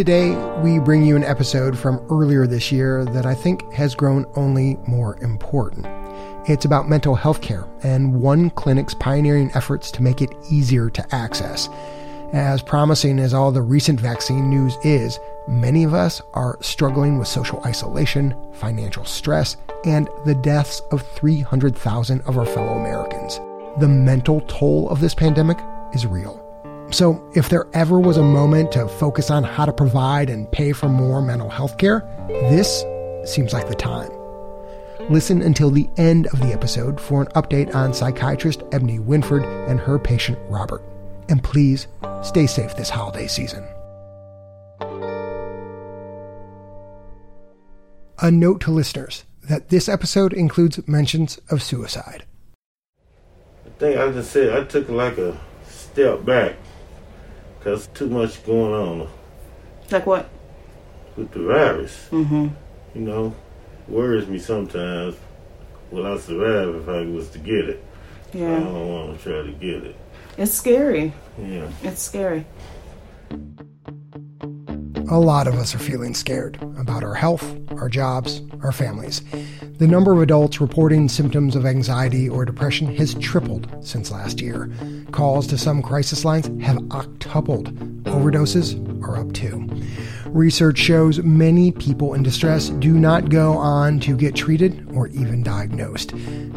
Today, 0.00 0.34
we 0.62 0.78
bring 0.78 1.04
you 1.04 1.14
an 1.14 1.24
episode 1.24 1.78
from 1.78 1.98
earlier 2.10 2.46
this 2.46 2.72
year 2.72 3.04
that 3.04 3.26
I 3.26 3.34
think 3.34 3.70
has 3.74 3.94
grown 3.94 4.24
only 4.34 4.76
more 4.86 5.18
important. 5.22 5.86
It's 6.48 6.64
about 6.64 6.88
mental 6.88 7.14
health 7.14 7.42
care 7.42 7.68
and 7.82 8.18
one 8.18 8.48
clinic's 8.48 8.94
pioneering 8.94 9.50
efforts 9.52 9.90
to 9.90 10.02
make 10.02 10.22
it 10.22 10.34
easier 10.50 10.88
to 10.88 11.14
access. 11.14 11.68
As 12.32 12.62
promising 12.62 13.18
as 13.18 13.34
all 13.34 13.52
the 13.52 13.60
recent 13.60 14.00
vaccine 14.00 14.48
news 14.48 14.74
is, 14.84 15.20
many 15.46 15.84
of 15.84 15.92
us 15.92 16.22
are 16.32 16.56
struggling 16.62 17.18
with 17.18 17.28
social 17.28 17.62
isolation, 17.66 18.34
financial 18.54 19.04
stress, 19.04 19.58
and 19.84 20.08
the 20.24 20.34
deaths 20.34 20.80
of 20.92 21.06
300,000 21.08 22.22
of 22.22 22.38
our 22.38 22.46
fellow 22.46 22.78
Americans. 22.78 23.38
The 23.80 23.88
mental 23.88 24.40
toll 24.48 24.88
of 24.88 25.00
this 25.00 25.14
pandemic 25.14 25.58
is 25.92 26.06
real. 26.06 26.39
So, 26.92 27.30
if 27.36 27.48
there 27.48 27.68
ever 27.72 28.00
was 28.00 28.16
a 28.16 28.22
moment 28.22 28.72
to 28.72 28.88
focus 28.88 29.30
on 29.30 29.44
how 29.44 29.64
to 29.64 29.72
provide 29.72 30.28
and 30.28 30.50
pay 30.50 30.72
for 30.72 30.88
more 30.88 31.22
mental 31.22 31.48
health 31.48 31.78
care, 31.78 32.00
this 32.28 32.84
seems 33.24 33.52
like 33.52 33.68
the 33.68 33.76
time. 33.76 34.10
Listen 35.08 35.40
until 35.40 35.70
the 35.70 35.88
end 35.96 36.26
of 36.28 36.40
the 36.40 36.52
episode 36.52 37.00
for 37.00 37.22
an 37.22 37.28
update 37.28 37.72
on 37.76 37.94
psychiatrist 37.94 38.64
Ebony 38.72 38.98
Winford 38.98 39.44
and 39.68 39.78
her 39.78 40.00
patient 40.00 40.36
Robert. 40.48 40.82
And 41.28 41.42
please 41.42 41.86
stay 42.22 42.48
safe 42.48 42.76
this 42.76 42.90
holiday 42.90 43.28
season. 43.28 43.64
A 48.22 48.30
note 48.30 48.60
to 48.62 48.72
listeners 48.72 49.24
that 49.48 49.68
this 49.68 49.88
episode 49.88 50.32
includes 50.32 50.86
mentions 50.88 51.38
of 51.50 51.62
suicide. 51.62 52.24
I 53.64 53.70
think 53.78 53.96
I 53.96 54.10
just 54.10 54.32
said 54.32 54.58
I 54.58 54.64
took 54.64 54.88
like 54.88 55.18
a 55.18 55.40
step 55.66 56.24
back 56.24 56.56
because 57.60 57.86
too 57.88 58.08
much 58.08 58.44
going 58.44 58.72
on 58.72 59.08
Like 59.90 60.06
what? 60.06 60.28
with 61.16 61.30
the 61.32 61.40
virus. 61.40 62.08
Mm-hmm. 62.10 62.48
You 62.94 63.00
know, 63.00 63.34
worries 63.88 64.26
me 64.26 64.38
sometimes. 64.38 65.14
Will 65.90 66.06
I 66.06 66.16
survive 66.18 66.74
if 66.76 66.88
I 66.88 67.02
was 67.02 67.28
to 67.30 67.38
get 67.38 67.68
it? 67.68 67.84
Yeah. 68.32 68.56
I 68.56 68.60
don't 68.60 68.88
want 68.88 69.18
to 69.18 69.22
try 69.22 69.42
to 69.42 69.52
get 69.52 69.84
it. 69.84 69.96
It's 70.38 70.52
scary. 70.52 71.12
Yeah. 71.38 71.68
It's 71.82 72.00
scary. 72.00 72.46
A 75.10 75.18
lot 75.18 75.48
of 75.48 75.54
us 75.54 75.74
are 75.74 75.80
feeling 75.80 76.14
scared 76.14 76.56
about 76.78 77.02
our 77.02 77.14
health, 77.14 77.56
our 77.72 77.88
jobs, 77.88 78.40
our 78.62 78.70
families. 78.72 79.22
The 79.80 79.88
number 79.88 80.12
of 80.12 80.20
adults 80.20 80.60
reporting 80.60 81.08
symptoms 81.08 81.56
of 81.56 81.64
anxiety 81.64 82.28
or 82.28 82.44
depression 82.44 82.94
has 82.96 83.14
tripled 83.14 83.66
since 83.80 84.10
last 84.10 84.38
year. 84.38 84.70
Calls 85.10 85.46
to 85.46 85.56
some 85.56 85.80
crisis 85.80 86.22
lines 86.22 86.48
have 86.62 86.76
octupled. 86.88 87.72
Overdoses 88.02 88.76
are 89.02 89.16
up 89.16 89.32
too. 89.32 89.66
Research 90.26 90.76
shows 90.76 91.22
many 91.22 91.72
people 91.72 92.12
in 92.12 92.22
distress 92.22 92.68
do 92.68 92.92
not 92.92 93.30
go 93.30 93.54
on 93.54 94.00
to 94.00 94.18
get 94.18 94.34
treated 94.34 94.86
or 94.92 95.08
even 95.08 95.42
diagnosed. 95.42 96.12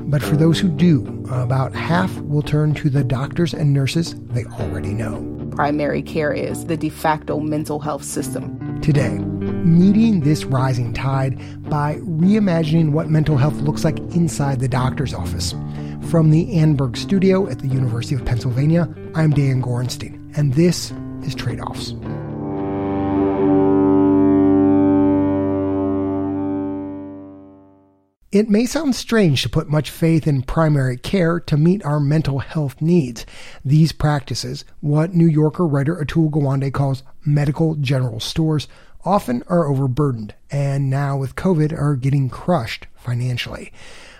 But 0.09 0.21
for 0.21 0.35
those 0.35 0.59
who 0.59 0.67
do, 0.67 1.25
about 1.31 1.73
half 1.73 2.13
will 2.23 2.41
turn 2.41 2.73
to 2.73 2.89
the 2.89 3.05
doctors 3.05 3.53
and 3.53 3.71
nurses 3.71 4.15
they 4.31 4.43
already 4.43 4.91
know. 4.91 5.29
Primary 5.51 6.01
care 6.01 6.33
is 6.33 6.65
the 6.65 6.75
de 6.75 6.89
facto 6.89 7.39
mental 7.39 7.79
health 7.79 8.03
system. 8.03 8.81
Today, 8.81 9.19
meeting 9.63 10.19
this 10.19 10.43
rising 10.45 10.93
tide 10.93 11.37
by 11.69 11.95
reimagining 11.95 12.91
what 12.91 13.09
mental 13.09 13.37
health 13.37 13.55
looks 13.55 13.83
like 13.83 13.97
inside 14.15 14.59
the 14.59 14.67
doctor's 14.67 15.13
office. 15.13 15.53
From 16.09 16.31
the 16.31 16.53
Annenberg 16.53 16.97
studio 16.97 17.47
at 17.47 17.59
the 17.59 17.67
University 17.67 18.15
of 18.15 18.25
Pennsylvania, 18.25 18.93
I'm 19.15 19.31
Dan 19.31 19.61
Gorenstein, 19.61 20.37
and 20.37 20.53
this 20.53 20.91
is 21.23 21.33
Trade 21.33 21.61
Offs. 21.61 21.93
It 28.33 28.49
may 28.49 28.65
sound 28.65 28.95
strange 28.95 29.43
to 29.43 29.49
put 29.49 29.69
much 29.69 29.91
faith 29.91 30.25
in 30.25 30.41
primary 30.41 30.97
care 30.97 31.39
to 31.41 31.55
meet 31.55 31.85
our 31.85 31.99
mental 31.99 32.39
health 32.39 32.81
needs. 32.81 33.27
These 33.63 33.91
practices, 33.91 34.65
what 34.79 35.13
New 35.13 35.27
Yorker 35.27 35.67
writer 35.67 35.95
Atul 36.03 36.31
Gawande 36.31 36.73
calls 36.73 37.03
medical 37.23 37.75
general 37.75 38.19
stores, 38.19 38.67
often 39.05 39.43
are 39.47 39.67
overburdened 39.67 40.33
and 40.51 40.89
now 40.89 41.17
with 41.17 41.35
COVID 41.35 41.73
are 41.73 41.95
getting 41.95 42.29
crushed 42.29 42.87
financially. 42.95 43.71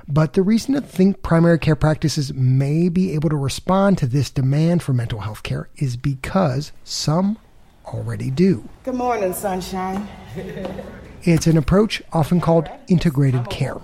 But 0.08 0.34
the 0.34 0.42
reason 0.42 0.74
to 0.74 0.82
think 0.82 1.22
primary 1.22 1.58
care 1.58 1.76
practices 1.76 2.34
may 2.34 2.90
be 2.90 3.14
able 3.14 3.30
to 3.30 3.38
respond 3.38 3.98
to 4.00 4.06
this 4.06 4.30
demand 4.30 4.84
for 4.84 4.94
mental 4.94 5.22
health 5.22 5.44
care 5.44 5.70
is 5.78 5.96
because 5.96 6.74
some 6.84 7.38
already 7.86 8.30
do. 8.30 8.68
Good 8.84 8.96
morning, 8.96 9.34
sunshine. 9.34 10.08
It's 11.26 11.48
an 11.48 11.56
approach 11.56 12.02
often 12.12 12.42
called 12.42 12.68
integrated 12.90 13.50
care. 13.50 13.78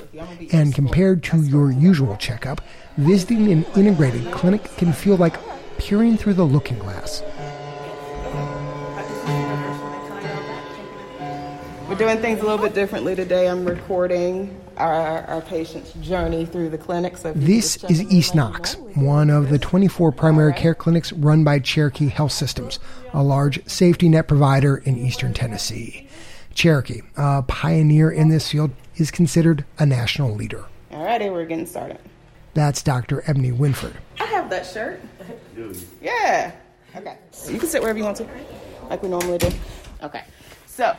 And 0.51 0.75
compared 0.75 1.23
to 1.25 1.41
your 1.41 1.71
usual 1.71 2.17
checkup, 2.17 2.59
visiting 2.97 3.49
an 3.49 3.63
integrated 3.77 4.29
clinic 4.31 4.65
can 4.75 4.91
feel 4.91 5.15
like 5.15 5.37
peering 5.77 6.17
through 6.17 6.33
the 6.33 6.43
looking 6.43 6.77
glass. 6.79 7.23
Doing 11.99 12.17
things 12.19 12.39
a 12.39 12.43
little 12.43 12.57
bit 12.57 12.73
differently 12.73 13.13
today. 13.13 13.49
I'm 13.49 13.65
recording 13.65 14.57
our, 14.77 15.25
our 15.25 15.41
patient's 15.41 15.91
journey 15.95 16.45
through 16.45 16.69
the 16.69 16.77
clinic. 16.77 17.17
So 17.17 17.31
if 17.31 17.35
you 17.35 17.41
could 17.41 17.49
This 17.49 17.83
is 17.83 18.01
East 18.03 18.33
Knox, 18.33 18.77
one 18.95 19.29
of 19.29 19.49
the 19.49 19.59
24 19.59 20.13
primary 20.13 20.53
care 20.53 20.73
clinics 20.73 21.11
run 21.11 21.43
by 21.43 21.59
Cherokee 21.59 22.07
Health 22.07 22.31
Systems, 22.31 22.79
a 23.11 23.21
large 23.21 23.67
safety 23.69 24.07
net 24.07 24.29
provider 24.29 24.77
in 24.77 24.97
eastern 24.97 25.33
Tennessee. 25.33 26.07
Cherokee, 26.53 27.01
a 27.17 27.43
pioneer 27.43 28.09
in 28.09 28.29
this 28.29 28.49
field, 28.49 28.71
is 28.95 29.11
considered 29.11 29.65
a 29.77 29.85
national 29.85 30.33
leader. 30.33 30.67
Alrighty, 30.91 31.29
we're 31.29 31.45
getting 31.45 31.65
started. 31.65 31.99
That's 32.53 32.81
Dr. 32.81 33.23
Ebony 33.27 33.51
Winford. 33.51 33.97
I 34.21 34.25
have 34.25 34.49
that 34.49 34.65
shirt. 34.65 35.01
Yeah. 36.01 36.53
Okay. 36.95 37.17
So 37.31 37.51
you 37.51 37.59
can 37.59 37.67
sit 37.67 37.81
wherever 37.81 37.99
you 37.99 38.05
want 38.05 38.15
to, 38.17 38.27
like 38.89 39.03
we 39.03 39.09
normally 39.09 39.37
do. 39.37 39.49
Okay. 40.01 40.23
So, 40.65 40.95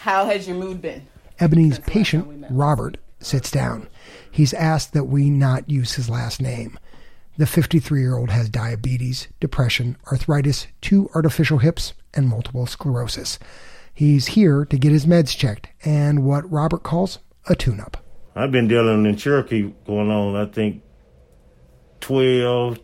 how 0.00 0.26
has 0.26 0.46
your 0.46 0.56
mood 0.56 0.80
been? 0.82 1.06
Ebony's 1.40 1.78
patient, 1.80 2.46
Robert, 2.50 2.98
sits 3.20 3.50
down. 3.50 3.88
He's 4.30 4.54
asked 4.54 4.92
that 4.92 5.04
we 5.04 5.30
not 5.30 5.68
use 5.70 5.94
his 5.94 6.10
last 6.10 6.40
name. 6.40 6.78
The 7.36 7.46
53 7.46 8.00
year 8.00 8.16
old 8.16 8.30
has 8.30 8.48
diabetes, 8.48 9.28
depression, 9.38 9.96
arthritis, 10.10 10.66
two 10.80 11.08
artificial 11.14 11.58
hips, 11.58 11.94
and 12.14 12.28
multiple 12.28 12.66
sclerosis. 12.66 13.38
He's 13.94 14.28
here 14.28 14.64
to 14.64 14.78
get 14.78 14.92
his 14.92 15.06
meds 15.06 15.36
checked 15.36 15.68
and 15.84 16.24
what 16.24 16.50
Robert 16.50 16.82
calls 16.82 17.18
a 17.48 17.54
tune 17.54 17.80
up. 17.80 18.04
I've 18.34 18.52
been 18.52 18.68
dealing 18.68 19.06
in 19.06 19.16
Cherokee 19.16 19.72
going 19.86 20.10
on, 20.10 20.36
I 20.36 20.46
think, 20.46 20.82
12, 22.00 22.78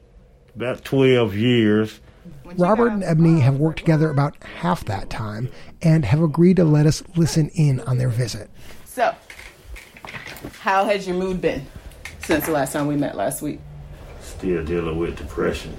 about 0.54 0.84
12 0.84 1.36
years. 1.36 2.00
Robert 2.56 2.88
and 2.88 3.04
Ebony 3.04 3.40
have 3.40 3.56
worked 3.56 3.78
together 3.78 4.10
about 4.10 4.36
half 4.42 4.84
that 4.84 5.10
time 5.10 5.50
and 5.82 6.04
have 6.04 6.22
agreed 6.22 6.56
to 6.56 6.64
let 6.64 6.86
us 6.86 7.02
listen 7.16 7.48
in 7.50 7.80
on 7.80 7.98
their 7.98 8.08
visit. 8.08 8.50
So, 8.84 9.14
how 10.60 10.84
has 10.84 11.06
your 11.06 11.16
mood 11.16 11.40
been 11.40 11.66
since 12.24 12.46
the 12.46 12.52
last 12.52 12.72
time 12.72 12.86
we 12.86 12.96
met 12.96 13.16
last 13.16 13.42
week? 13.42 13.60
Still 14.20 14.64
dealing 14.64 14.98
with 14.98 15.16
depression. 15.16 15.74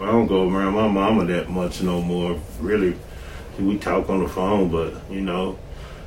I 0.00 0.06
don't 0.06 0.26
go 0.26 0.48
around 0.48 0.74
my 0.74 0.88
mama 0.88 1.24
that 1.26 1.48
much 1.50 1.82
no 1.82 2.02
more. 2.02 2.38
Really, 2.60 2.96
we 3.58 3.78
talk 3.78 4.10
on 4.10 4.22
the 4.22 4.28
phone, 4.28 4.70
but 4.70 4.94
you 5.10 5.22
know, 5.22 5.58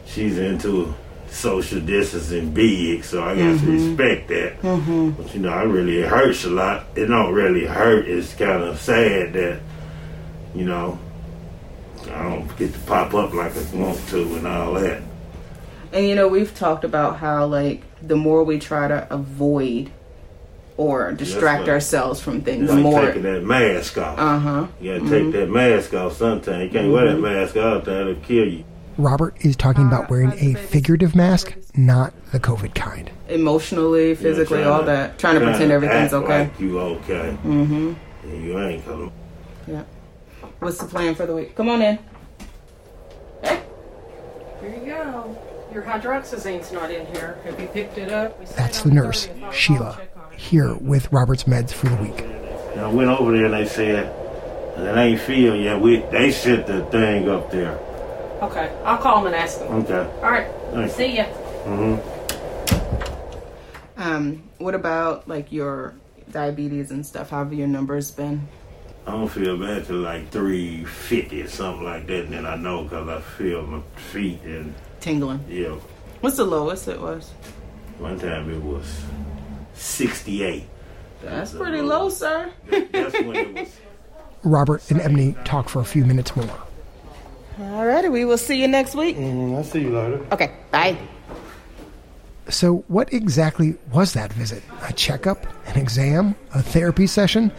she's 0.06 0.38
into 0.38 0.94
social 1.31 1.79
distancing 1.79 2.53
big, 2.53 3.03
so 3.03 3.23
I 3.23 3.35
got 3.35 3.41
to 3.41 3.44
mm-hmm. 3.56 3.90
respect 3.90 4.28
that. 4.29 4.62
Mm-hmm. 4.62 5.09
But 5.12 5.34
you 5.34 5.41
know, 5.41 5.50
I 5.50 5.63
really 5.63 6.00
it 6.00 6.07
hurts 6.07 6.45
a 6.45 6.50
lot. 6.50 6.85
It 6.95 7.06
don't 7.06 7.34
really 7.34 7.66
hurt. 7.66 8.07
It's 8.07 8.34
kind 8.34 8.63
of 8.63 8.79
sad 8.79 9.34
that 9.34 9.62
you 10.56 10.66
know 10.66 11.00
I 12.12 12.24
don't 12.24 12.57
get 12.57 12.74
to 12.74 12.80
pop 12.80 13.13
up 13.13 13.33
like 13.33 13.56
I 13.56 13.75
want 13.75 14.00
to 14.09 14.36
and 14.36 14.48
all 14.48 14.74
that. 14.74 15.01
And 15.92 16.07
you 16.07 16.15
know, 16.15 16.27
we've 16.27 16.54
talked 16.54 16.83
about 16.83 17.18
how 17.18 17.45
like 17.45 17.83
the 18.01 18.15
more 18.15 18.44
we 18.44 18.59
try 18.59 18.88
to 18.88 19.07
avoid 19.12 19.92
or 20.77 21.12
distract 21.12 21.68
ourselves 21.68 22.21
from 22.21 22.42
things, 22.42 22.69
Like 22.69 22.77
the 22.77 22.83
more 22.83 23.06
taking 23.06 23.24
that 23.24 23.44
mask 23.44 23.98
off. 23.98 24.18
uh 24.18 24.39
huh. 24.39 24.68
You 24.80 24.98
gotta 24.98 25.09
take 25.09 25.24
mm-hmm. 25.24 25.31
that 25.31 25.50
mask 25.50 25.94
off 25.94 26.15
sometime. 26.15 26.62
You 26.62 26.69
can't 26.69 26.92
wear 26.92 27.12
that 27.12 27.19
mask 27.19 27.57
all 27.57 27.80
the 27.80 27.86
time; 27.86 28.07
it'll 28.07 28.24
kill 28.24 28.48
you. 28.48 28.63
Robert 29.00 29.34
is 29.46 29.56
talking 29.56 29.88
about 29.88 30.10
wearing 30.10 30.34
a 30.34 30.56
figurative 30.56 31.16
mask, 31.16 31.56
not 31.75 32.13
the 32.31 32.40
COVID 32.40 32.75
kind. 32.75 33.10
Emotionally, 33.30 34.13
physically, 34.13 34.63
all 34.63 34.81
tryna- 34.81 34.86
that, 34.88 35.19
trying 35.19 35.36
to 35.36 35.42
tryna 35.42 35.50
pretend 35.51 35.72
everything's 35.72 36.13
act 36.13 36.13
okay. 36.13 36.40
Like 36.44 36.60
you 36.60 36.80
okay. 36.80 37.38
Mm-hmm. 37.46 37.94
You 38.44 38.60
ain't 38.60 38.86
coming. 38.86 39.12
Yeah. 39.68 39.84
What's 40.60 40.78
the 40.80 40.86
plan 40.86 41.16
for 41.16 41.25
the 41.25 41.34
week? 41.36 41.56
Come 41.56 41.69
on 41.69 41.81
in. 41.81 42.00
Hey. 43.42 43.62
Here 44.60 44.75
you 44.75 44.86
go. 44.86 45.38
Your 45.74 45.84
hydroxyzine's 45.84 46.72
not 46.74 46.92
in 46.92 47.06
here. 47.07 47.40
Have 47.45 47.60
you 47.60 47.68
picked 47.68 47.98
it 47.98 48.12
up? 48.12 48.38
We 48.40 48.45
That's 48.48 48.81
the 48.81 48.92
nurse, 48.92 49.28
30th. 49.28 49.54
Sheila, 49.54 49.95
check 49.98 50.12
on 50.18 50.34
it. 50.34 50.40
here 50.40 50.75
with 50.75 51.10
Robert's 51.13 51.45
meds 51.45 51.72
for 51.72 51.88
the 51.88 51.95
week. 51.98 52.19
And 52.19 52.81
I 52.81 52.90
went 52.90 53.10
over 53.10 53.31
there 53.31 53.45
and 53.45 53.54
they 53.54 53.66
said, 53.68 54.13
It 54.78 54.98
ain't 54.98 55.22
filled 55.22 55.62
yet. 55.62 55.80
We 55.80 55.98
they 56.12 56.31
set 56.31 56.68
the 56.68 56.84
thing 56.88 57.30
up 57.30 57.50
there. 57.52 57.80
Okay, 58.41 58.71
I'll 58.86 58.97
call 58.97 59.18
them 59.24 59.33
and 59.33 59.36
ask 59.36 59.59
them. 59.59 59.74
Okay. 59.83 60.09
All 60.24 60.31
right. 60.31 60.47
Thanks. 60.71 60.95
See 60.95 61.18
ya. 61.18 61.25
Mhm. 61.65 62.01
Um, 63.97 64.44
what 64.59 64.75
about 64.75 65.27
like 65.27 65.51
your 65.51 65.94
diabetes 66.31 66.91
and 66.91 67.06
stuff? 67.06 67.30
How 67.31 67.39
have 67.44 67.53
your 67.53 67.68
numbers 67.68 68.12
been? 68.12 68.47
I 69.06 69.12
don't 69.12 69.27
feel 69.27 69.57
bad 69.57 69.86
till 69.88 69.97
like 69.97 70.30
350 70.30 71.41
or 71.41 71.47
something 71.47 71.83
like 71.83 72.07
that, 72.07 72.25
and 72.25 72.33
then 72.33 72.45
I 72.45 72.56
know 72.56 72.83
because 72.83 73.07
I 73.09 73.19
feel 73.21 73.65
my 73.65 73.81
feet 74.12 74.42
and 74.44 74.74
Tingling. 75.01 75.39
yeah. 75.50 75.75
What's 76.21 76.38
the 76.38 76.45
lowest 76.45 76.88
it 76.88 77.00
was? 77.00 77.31
One 77.97 78.19
time 78.19 78.50
it 78.53 78.62
was 78.62 78.85
68. 79.74 80.63
That's 81.21 81.53
pretty 81.53 81.81
low, 81.81 82.09
sir. 82.09 82.51
That's 82.69 83.13
when 83.21 83.35
it 83.35 83.53
was. 83.59 83.80
Robert 84.44 84.89
and 84.89 85.01
Ebony 85.01 85.35
talk 85.44 85.68
for 85.69 85.80
a 85.81 85.85
few 85.85 86.06
minutes 86.06 86.33
more. 86.35 86.50
Alrighty, 87.59 88.09
we 88.09 88.23
will 88.23 88.38
see 88.38 88.59
you 88.59 88.69
next 88.69 88.95
week. 88.95 89.17
Mm-hmm, 89.17 89.53
I'll 89.53 89.65
see 89.65 89.81
you 89.81 89.89
later. 89.89 90.25
Okay, 90.31 90.50
bye. 90.71 90.97
So, 92.47 92.85
what 92.88 93.11
exactly 93.13 93.75
was 93.91 94.13
that 94.13 94.31
visit? 94.31 94.63
A 94.88 94.94
checkup? 94.94 95.45
An 95.67 95.77
exam? 95.77 96.35
A 96.56 96.63
therapy 96.63 97.06
session? 97.06 97.51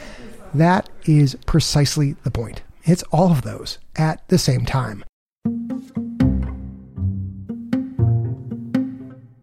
That 0.54 0.88
is 1.04 1.36
precisely 1.44 2.16
the 2.24 2.30
point. 2.30 2.62
It's 2.84 3.02
all 3.12 3.30
of 3.30 3.42
those 3.42 3.78
at 3.96 4.26
the 4.28 4.38
same 4.38 4.64
time. 4.64 5.04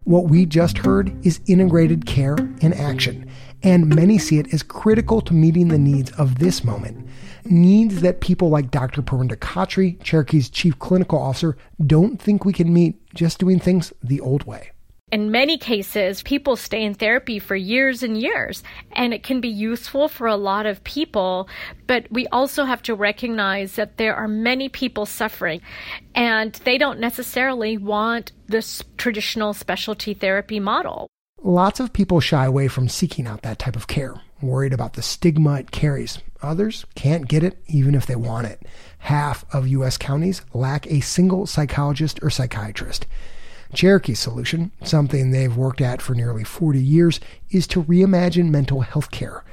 What 0.02 0.24
we 0.24 0.44
just 0.44 0.78
heard 0.78 1.14
is 1.24 1.40
integrated 1.46 2.04
care 2.04 2.36
in 2.60 2.72
action, 2.72 3.30
and 3.62 3.94
many 3.94 4.18
see 4.18 4.38
it 4.38 4.52
as 4.52 4.62
critical 4.62 5.20
to 5.22 5.34
meeting 5.34 5.68
the 5.68 5.78
needs 5.78 6.10
of 6.12 6.38
this 6.38 6.64
moment. 6.64 7.08
Needs 7.44 8.00
that 8.02 8.20
people 8.20 8.50
like 8.50 8.70
Dr. 8.70 9.02
Parinda 9.02 9.36
Khatri, 9.36 10.02
Cherokee's 10.02 10.50
chief 10.50 10.78
clinical 10.78 11.18
officer, 11.18 11.56
don't 11.84 12.20
think 12.20 12.44
we 12.44 12.52
can 12.52 12.72
meet 12.72 12.96
just 13.14 13.38
doing 13.38 13.58
things 13.58 13.92
the 14.02 14.20
old 14.20 14.44
way. 14.44 14.70
In 15.10 15.30
many 15.30 15.56
cases, 15.56 16.22
people 16.22 16.54
stay 16.54 16.84
in 16.84 16.92
therapy 16.92 17.38
for 17.38 17.56
years 17.56 18.02
and 18.02 18.20
years, 18.20 18.62
and 18.92 19.14
it 19.14 19.22
can 19.22 19.40
be 19.40 19.48
useful 19.48 20.06
for 20.06 20.26
a 20.26 20.36
lot 20.36 20.66
of 20.66 20.84
people. 20.84 21.48
But 21.86 22.06
we 22.10 22.26
also 22.26 22.64
have 22.64 22.82
to 22.82 22.94
recognize 22.94 23.76
that 23.76 23.96
there 23.96 24.14
are 24.14 24.28
many 24.28 24.68
people 24.68 25.06
suffering, 25.06 25.62
and 26.14 26.52
they 26.64 26.76
don't 26.76 27.00
necessarily 27.00 27.78
want 27.78 28.32
this 28.48 28.82
traditional 28.98 29.54
specialty 29.54 30.12
therapy 30.12 30.60
model. 30.60 31.08
Lots 31.42 31.78
of 31.78 31.92
people 31.92 32.18
shy 32.18 32.44
away 32.44 32.66
from 32.66 32.88
seeking 32.88 33.26
out 33.26 33.42
that 33.42 33.60
type 33.60 33.76
of 33.76 33.86
care, 33.86 34.20
worried 34.42 34.72
about 34.72 34.94
the 34.94 35.02
stigma 35.02 35.54
it 35.60 35.70
carries. 35.70 36.18
Others 36.42 36.84
can't 36.96 37.28
get 37.28 37.44
it 37.44 37.62
even 37.68 37.94
if 37.94 38.06
they 38.06 38.16
want 38.16 38.48
it. 38.48 38.62
Half 38.98 39.44
of 39.54 39.68
U.S. 39.68 39.96
counties 39.96 40.42
lack 40.52 40.86
a 40.88 41.00
single 41.00 41.46
psychologist 41.46 42.18
or 42.22 42.30
psychiatrist. 42.30 43.06
Cherokee's 43.72 44.18
solution, 44.18 44.72
something 44.82 45.30
they've 45.30 45.56
worked 45.56 45.80
at 45.80 46.02
for 46.02 46.14
nearly 46.14 46.42
40 46.42 46.82
years, 46.82 47.20
is 47.50 47.66
to 47.68 47.84
reimagine 47.84 48.50
mental 48.50 48.80
health 48.80 49.10
care. 49.10 49.44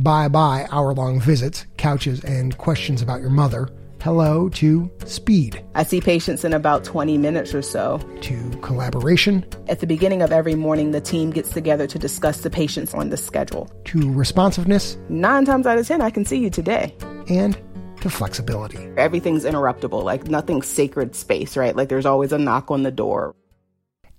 Bye 0.00 0.28
bye 0.28 0.66
hour 0.70 0.94
long 0.94 1.20
visits, 1.20 1.66
couches, 1.76 2.22
and 2.22 2.56
questions 2.56 3.02
about 3.02 3.20
your 3.20 3.30
mother. 3.30 3.68
Hello 4.02 4.48
to 4.48 4.90
speed, 5.04 5.62
I 5.76 5.84
see 5.84 6.00
patients 6.00 6.44
in 6.44 6.52
about 6.54 6.82
20 6.82 7.18
minutes 7.18 7.54
or 7.54 7.62
so. 7.62 7.98
to 8.22 8.50
collaboration, 8.60 9.46
At 9.68 9.78
the 9.78 9.86
beginning 9.86 10.22
of 10.22 10.32
every 10.32 10.56
morning, 10.56 10.90
the 10.90 11.00
team 11.00 11.30
gets 11.30 11.50
together 11.50 11.86
to 11.86 11.98
discuss 12.00 12.40
the 12.40 12.50
patients 12.50 12.94
on 12.94 13.10
the 13.10 13.16
schedule. 13.16 13.70
to 13.84 14.12
responsiveness, 14.12 14.96
Nine 15.08 15.44
times 15.44 15.66
out 15.68 15.78
of 15.78 15.86
10, 15.86 16.00
I 16.00 16.10
can 16.10 16.24
see 16.24 16.38
you 16.38 16.50
today. 16.50 16.94
and 17.28 17.56
to 18.00 18.10
flexibility. 18.10 18.78
Everything's 18.96 19.44
interruptible, 19.44 20.02
like 20.02 20.26
nothing's 20.26 20.66
sacred 20.66 21.14
space, 21.14 21.56
right? 21.56 21.76
Like 21.76 21.88
there's 21.88 22.06
always 22.06 22.32
a 22.32 22.38
knock 22.38 22.72
on 22.72 22.82
the 22.82 22.90
door. 22.90 23.36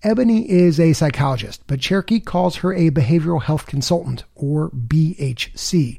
Ebony 0.01 0.49
is 0.49 0.79
a 0.79 0.93
psychologist, 0.93 1.61
but 1.67 1.81
Cherokee 1.81 2.21
calls 2.21 2.55
her 2.57 2.73
a 2.73 2.89
behavioral 2.89 3.41
health 3.41 3.65
consultant, 3.65 4.23
or 4.35 4.69
BHC. 4.69 5.97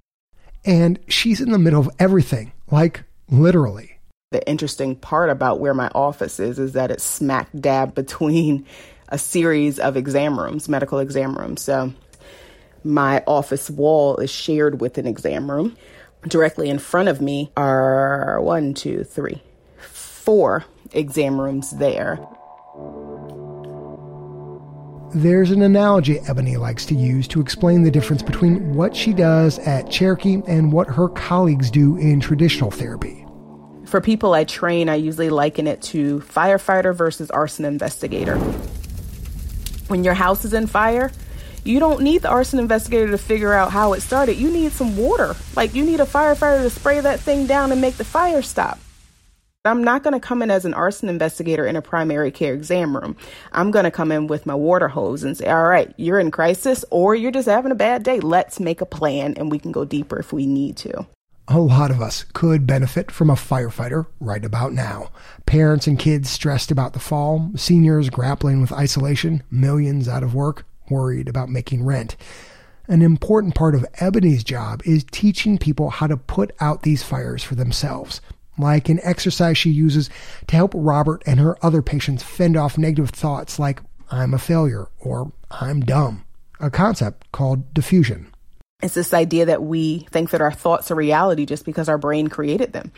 And 0.65 0.99
she's 1.09 1.43
in 1.43 1.51
the 1.51 1.59
middle 1.59 1.81
of 1.81 1.91
everything, 1.99 2.53
like 2.71 3.05
literally. 3.31 3.99
The 4.31 4.47
interesting 4.49 4.97
part 4.97 5.31
about 5.31 5.61
where 5.61 5.75
my 5.75 5.91
office 5.95 6.41
is 6.41 6.59
is 6.59 6.73
that 6.73 6.91
it's 6.91 7.05
smack 7.05 7.49
dab 7.59 7.95
between 7.95 8.67
a 9.09 9.19
series 9.19 9.79
of 9.79 9.97
exam 9.97 10.39
rooms, 10.39 10.69
medical 10.69 10.99
exam 10.99 11.37
rooms. 11.37 11.63
So 11.63 11.93
my 12.83 13.23
office 13.27 13.71
wall 13.71 14.17
is 14.17 14.31
shared 14.31 14.81
with 14.81 14.99
an 14.99 15.07
exam 15.07 15.51
room. 15.51 15.77
Directly 16.27 16.71
in 16.71 16.79
front 16.79 17.09
of 17.09 17.21
me 17.21 17.53
are 17.57 18.41
one, 18.41 18.75
two, 18.75 19.05
three, 19.05 19.43
four 19.79 20.65
exam 20.93 21.41
rooms 21.41 21.71
there. 21.71 22.19
There's 25.15 25.53
an 25.53 25.63
analogy 25.63 26.19
Ebony 26.27 26.57
likes 26.57 26.85
to 26.87 26.95
use 26.97 27.29
to 27.29 27.41
explain 27.41 27.85
the 27.85 27.91
difference 27.91 28.21
between 28.21 28.75
what 28.75 28.97
she 28.97 29.13
does 29.13 29.61
at 29.61 29.89
Cherokee 29.89 30.43
and 30.49 30.73
what 30.73 30.89
her 30.89 31.09
colleagues 31.09 31.71
do 31.71 31.97
in 31.99 32.19
traditional 32.19 32.73
therapy. 32.73 33.25
For 33.87 34.01
people 34.01 34.35
I 34.35 34.43
train, 34.43 34.89
I 34.89 34.97
usually 34.97 35.31
liken 35.31 35.69
it 35.69 35.81
to 35.83 36.19
firefighter 36.19 36.93
versus 36.93 37.31
arson 37.31 37.65
investigator. 37.65 38.37
When 39.87 40.03
your 40.03 40.15
house 40.15 40.45
is 40.45 40.53
in 40.53 40.67
fire, 40.67 41.13
you 41.63 41.79
don't 41.79 42.03
need 42.03 42.23
the 42.23 42.31
arson 42.31 42.59
investigator 42.59 43.13
to 43.13 43.19
figure 43.19 43.53
out 43.53 43.71
how 43.71 43.93
it 43.93 44.01
started. 44.01 44.37
You 44.37 44.51
need 44.51 44.73
some 44.73 44.97
water. 44.97 45.37
Like, 45.55 45.77
you 45.77 45.85
need 45.85 46.01
a 46.01 46.07
firefighter 46.07 46.63
to 46.65 46.71
spray 46.71 46.99
that 46.99 47.21
thing 47.21 47.47
down 47.47 47.71
and 47.71 47.81
make 47.81 47.99
the 47.99 48.05
fire 48.05 48.43
stop. 48.43 48.81
I'm 49.67 49.83
not 49.83 50.03
going 50.03 50.13
to 50.13 50.21
come 50.21 50.43
in 50.43 50.51
as 50.51 50.67
an 50.67 50.75
arson 50.75 51.09
investigator 51.09 51.65
in 51.65 51.75
a 51.75 51.81
primary 51.81 52.31
care 52.31 52.53
exam 52.53 52.95
room. 52.95 53.17
I'm 53.53 53.71
going 53.71 53.87
to 53.87 53.91
come 53.91 54.13
in 54.13 54.27
with 54.27 54.45
my 54.45 54.55
water 54.55 54.89
hose 54.89 55.25
and 55.25 55.35
say, 55.35 55.47
all 55.47 55.65
right, 55.65 55.95
you're 55.97 56.21
in 56.21 56.31
crisis 56.31 56.85
or 56.91 57.15
you're 57.15 57.31
just 57.31 57.49
having 57.49 57.73
a 57.73 57.75
bad 57.75 58.03
day. 58.03 58.21
Let's 58.21 58.61
make 58.61 58.83
a 58.83 58.87
plan 58.87 59.33
and 59.39 59.51
we 59.51 59.59
can 59.59 59.73
go 59.73 59.87
deeper 59.87 60.19
if 60.19 60.35
we 60.35 60.45
need 60.45 60.77
to. 60.79 61.07
A 61.49 61.59
lot 61.59 61.91
of 61.91 62.03
us 62.03 62.27
could 62.35 62.67
benefit 62.67 63.11
from 63.11 63.31
a 63.31 63.35
firefighter 63.37 64.07
right 64.21 64.45
about 64.45 64.75
now. 64.75 65.11
Parents 65.47 65.87
and 65.87 65.99
kids 65.99 66.29
stressed 66.29 66.71
about 66.71 66.93
the 66.93 66.99
fall, 66.99 67.51
seniors 67.57 68.11
grappling 68.11 68.61
with 68.61 68.71
isolation, 68.71 69.43
millions 69.51 70.09
out 70.09 70.23
of 70.23 70.35
work, 70.35 70.67
worried 70.91 71.27
about 71.27 71.49
making 71.49 71.87
rent. 71.87 72.17
An 72.87 73.01
important 73.01 73.55
part 73.55 73.75
of 73.75 73.87
Ebony's 73.95 74.45
job 74.45 74.83
is 74.85 75.07
teaching 75.11 75.57
people 75.57 75.89
how 75.89 76.07
to 76.07 76.19
put 76.19 76.55
out 76.61 76.83
these 76.83 77.03
fires 77.03 77.43
for 77.43 77.55
themselves, 77.55 78.21
like 78.59 78.89
an 78.89 79.01
exercise 79.03 79.59
she 79.59 79.71
uses 79.71 80.11
to 80.47 80.57
help 80.57 80.73
Robert 80.75 81.23
and 81.27 81.41
her 81.41 81.57
other 81.65 81.83
patients 81.83 82.23
fend 82.23 82.57
off 82.57 82.79
negative 82.79 83.11
thoughts 83.11 83.59
like, 83.59 83.81
I'm 84.11 84.35
a 84.35 84.39
failure 84.39 84.89
or 85.01 85.33
I'm 85.51 85.81
dumb, 85.81 86.25
a 86.61 86.71
concept 86.71 87.31
called 87.33 87.75
defusion. 87.75 88.27
It's 88.83 88.95
this 88.95 89.15
idea 89.15 89.47
that 89.47 89.63
we 89.63 90.07
think 90.11 90.31
that 90.31 90.43
our 90.43 90.53
thoughts 90.53 90.91
are 90.91 90.95
reality 90.95 91.47
just 91.47 91.65
because 91.65 91.89
our 91.89 91.97
brain 91.97 92.29
created 92.29 92.73
them. 92.73 92.93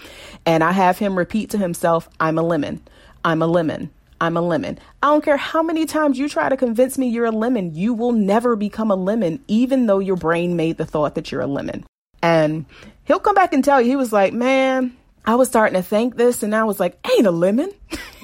And 0.44 0.64
I 0.64 0.72
have 0.72 0.98
him 0.98 1.16
repeat 1.16 1.50
to 1.50 1.58
himself, 1.58 2.08
I'm 2.18 2.38
a 2.38 2.42
lemon. 2.42 2.82
I'm 3.25 3.40
a 3.40 3.46
lemon. 3.46 3.90
I'm 4.20 4.36
a 4.36 4.40
lemon. 4.40 4.78
I 5.02 5.08
don't 5.08 5.25
care 5.25 5.36
how 5.36 5.62
many 5.62 5.86
times 5.86 6.18
you 6.18 6.28
try 6.28 6.48
to 6.48 6.56
convince 6.56 6.96
me 6.96 7.08
you're 7.08 7.26
a 7.26 7.30
lemon, 7.30 7.75
you 7.75 7.92
will 7.94 8.12
never 8.12 8.56
become 8.56 8.90
a 8.90 8.96
lemon, 8.96 9.44
even 9.46 9.86
though 9.86 9.98
your 9.98 10.16
brain 10.16 10.56
made 10.56 10.78
the 10.78 10.86
thought 10.86 11.14
that 11.14 11.30
you're 11.30 11.42
a 11.42 11.46
lemon. 11.46 11.84
And 12.22 12.64
he'll 13.04 13.20
come 13.20 13.34
back 13.34 13.52
and 13.52 13.62
tell 13.62 13.80
you, 13.80 13.88
he 13.88 13.96
was 13.96 14.12
like, 14.12 14.32
man, 14.32 14.96
I 15.26 15.35
was 15.35 15.49
starting 15.49 15.75
to 15.75 15.83
think 15.83 16.16
this, 16.16 16.42
and 16.42 16.54
I 16.54 16.64
was 16.64 16.78
like, 16.78 17.04
ain't 17.16 17.26
a 17.26 17.33
lemon. 17.33 17.73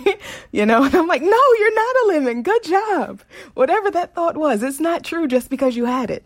you 0.53 0.65
know, 0.65 0.85
and 0.85 0.95
I'm 0.95 1.09
like, 1.09 1.23
no, 1.23 1.43
you're 1.59 1.75
not 1.75 1.97
a 1.97 2.07
lemon. 2.09 2.43
Good 2.43 2.63
job. 2.63 3.23
Whatever 3.55 3.91
that 3.91 4.15
thought 4.15 4.37
was, 4.37 4.63
it's 4.63 4.81
not 4.81 5.05
true 5.05 5.27
just 5.27 5.51
because 5.51 5.77
you 5.77 5.87
had 5.87 6.11
it. 6.11 6.25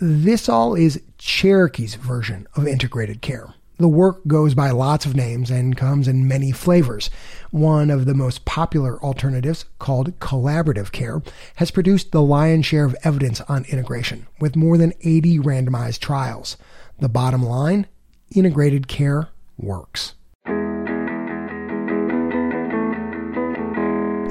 This 0.00 0.48
all 0.48 0.74
is 0.74 1.02
Cherokee's 1.18 1.94
version 1.94 2.46
of 2.56 2.66
integrated 2.66 3.22
care. 3.22 3.54
The 3.78 3.88
work 3.88 4.26
goes 4.26 4.54
by 4.54 4.70
lots 4.70 5.06
of 5.06 5.16
names 5.16 5.50
and 5.50 5.76
comes 5.76 6.06
in 6.06 6.28
many 6.28 6.52
flavors. 6.52 7.08
One 7.50 7.90
of 7.90 8.04
the 8.04 8.14
most 8.14 8.44
popular 8.44 9.02
alternatives, 9.02 9.64
called 9.78 10.18
collaborative 10.20 10.92
care, 10.92 11.22
has 11.56 11.70
produced 11.70 12.12
the 12.12 12.22
lion's 12.22 12.66
share 12.66 12.84
of 12.84 12.96
evidence 13.02 13.40
on 13.42 13.64
integration, 13.64 14.26
with 14.38 14.56
more 14.56 14.76
than 14.76 14.92
80 15.00 15.38
randomized 15.38 16.00
trials. 16.00 16.56
The 16.98 17.08
bottom 17.08 17.42
line 17.42 17.86
integrated 18.34 18.88
care 18.88 19.28
works. 19.56 20.14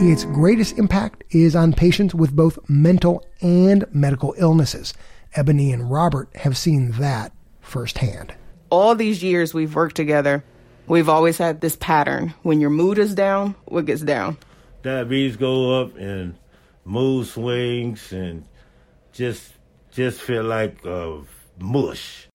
Its 0.03 0.25
greatest 0.25 0.79
impact 0.79 1.23
is 1.29 1.55
on 1.55 1.73
patients 1.73 2.15
with 2.15 2.35
both 2.35 2.57
mental 2.67 3.23
and 3.39 3.85
medical 3.93 4.33
illnesses. 4.37 4.95
Ebony 5.35 5.71
and 5.71 5.91
Robert 5.91 6.35
have 6.37 6.57
seen 6.57 6.91
that 6.93 7.31
firsthand. 7.59 8.33
All 8.71 8.95
these 8.95 9.21
years 9.21 9.53
we've 9.53 9.75
worked 9.75 9.95
together, 9.95 10.43
we've 10.87 11.07
always 11.07 11.37
had 11.37 11.61
this 11.61 11.75
pattern. 11.75 12.33
When 12.41 12.59
your 12.59 12.71
mood 12.71 12.97
is 12.97 13.13
down, 13.13 13.53
what 13.65 13.85
gets 13.85 14.01
down? 14.01 14.37
Diabetes 14.81 15.37
go 15.37 15.79
up 15.79 15.95
and 15.97 16.35
mood 16.83 17.27
swings 17.27 18.11
and 18.11 18.43
just 19.13 19.53
just 19.91 20.21
feel 20.21 20.43
like 20.43 20.83
uh, 20.85 21.17
mush. 21.59 22.27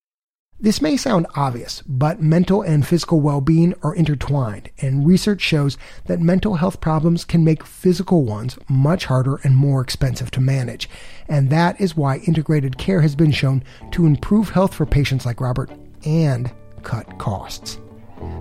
This 0.59 0.81
may 0.81 0.97
sound 0.97 1.27
obvious, 1.35 1.83
but 1.87 2.23
mental 2.23 2.63
and 2.63 2.87
physical 2.87 3.21
well-being 3.21 3.75
are 3.83 3.95
intertwined, 3.95 4.71
and 4.81 5.07
research 5.07 5.43
shows 5.43 5.77
that 6.07 6.19
mental 6.19 6.55
health 6.55 6.81
problems 6.81 7.27
can 7.27 7.45
make 7.45 7.63
physical 7.63 8.25
ones 8.25 8.59
much 8.67 9.05
harder 9.05 9.37
and 9.45 9.55
more 9.55 9.83
expensive 9.83 10.31
to 10.31 10.41
manage. 10.41 10.89
And 11.29 11.51
that 11.51 11.79
is 11.79 11.95
why 11.95 12.19
integrated 12.27 12.79
care 12.79 13.03
has 13.03 13.15
been 13.15 13.33
shown 13.33 13.65
to 13.91 14.07
improve 14.07 14.49
health 14.49 14.73
for 14.73 14.87
patients 14.87 15.27
like 15.27 15.43
Robert 15.43 15.71
and 16.07 16.51
cut 16.83 17.19
costs. 17.19 17.79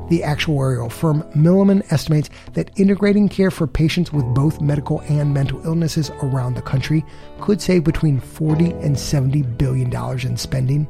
The 0.07 0.21
actuarial 0.21 0.89
firm 0.89 1.21
Milliman 1.33 1.91
estimates 1.91 2.29
that 2.53 2.71
integrating 2.79 3.27
care 3.27 3.51
for 3.51 3.67
patients 3.67 4.13
with 4.13 4.23
both 4.33 4.61
medical 4.61 5.01
and 5.09 5.33
mental 5.33 5.61
illnesses 5.65 6.11
around 6.23 6.53
the 6.53 6.61
country 6.61 7.03
could 7.41 7.61
save 7.61 7.83
between 7.83 8.21
40 8.21 8.71
and 8.71 8.97
70 8.97 9.41
billion 9.41 9.89
dollars 9.89 10.23
in 10.23 10.37
spending 10.37 10.89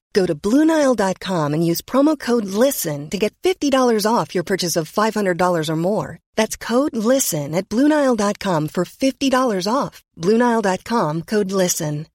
Go 0.13 0.25
to 0.25 0.35
Bluenile.com 0.35 1.53
and 1.53 1.65
use 1.65 1.81
promo 1.81 2.17
code 2.17 2.45
LISTEN 2.45 3.09
to 3.09 3.17
get 3.17 3.33
$50 3.43 4.05
off 4.05 4.33
your 4.33 4.43
purchase 4.43 4.75
of 4.75 4.91
$500 4.91 5.69
or 5.69 5.75
more. 5.75 6.19
That's 6.35 6.57
code 6.57 6.95
LISTEN 6.95 7.53
at 7.53 7.69
Bluenile.com 7.69 8.69
for 8.69 8.85
$50 8.85 9.67
off. 9.71 10.03
Bluenile.com 10.17 11.21
code 11.23 11.51
LISTEN. 11.51 12.07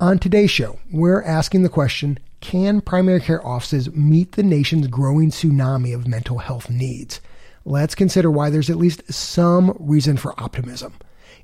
On 0.00 0.18
today's 0.18 0.50
show, 0.50 0.78
we're 0.90 1.22
asking 1.22 1.62
the 1.62 1.68
question 1.68 2.18
Can 2.40 2.80
primary 2.80 3.20
care 3.20 3.46
offices 3.46 3.90
meet 3.94 4.32
the 4.32 4.42
nation's 4.42 4.86
growing 4.86 5.30
tsunami 5.30 5.94
of 5.94 6.08
mental 6.08 6.38
health 6.38 6.70
needs? 6.70 7.20
Let's 7.66 7.94
consider 7.94 8.30
why 8.30 8.48
there's 8.48 8.70
at 8.70 8.78
least 8.78 9.12
some 9.12 9.76
reason 9.78 10.16
for 10.16 10.32
optimism. 10.40 10.94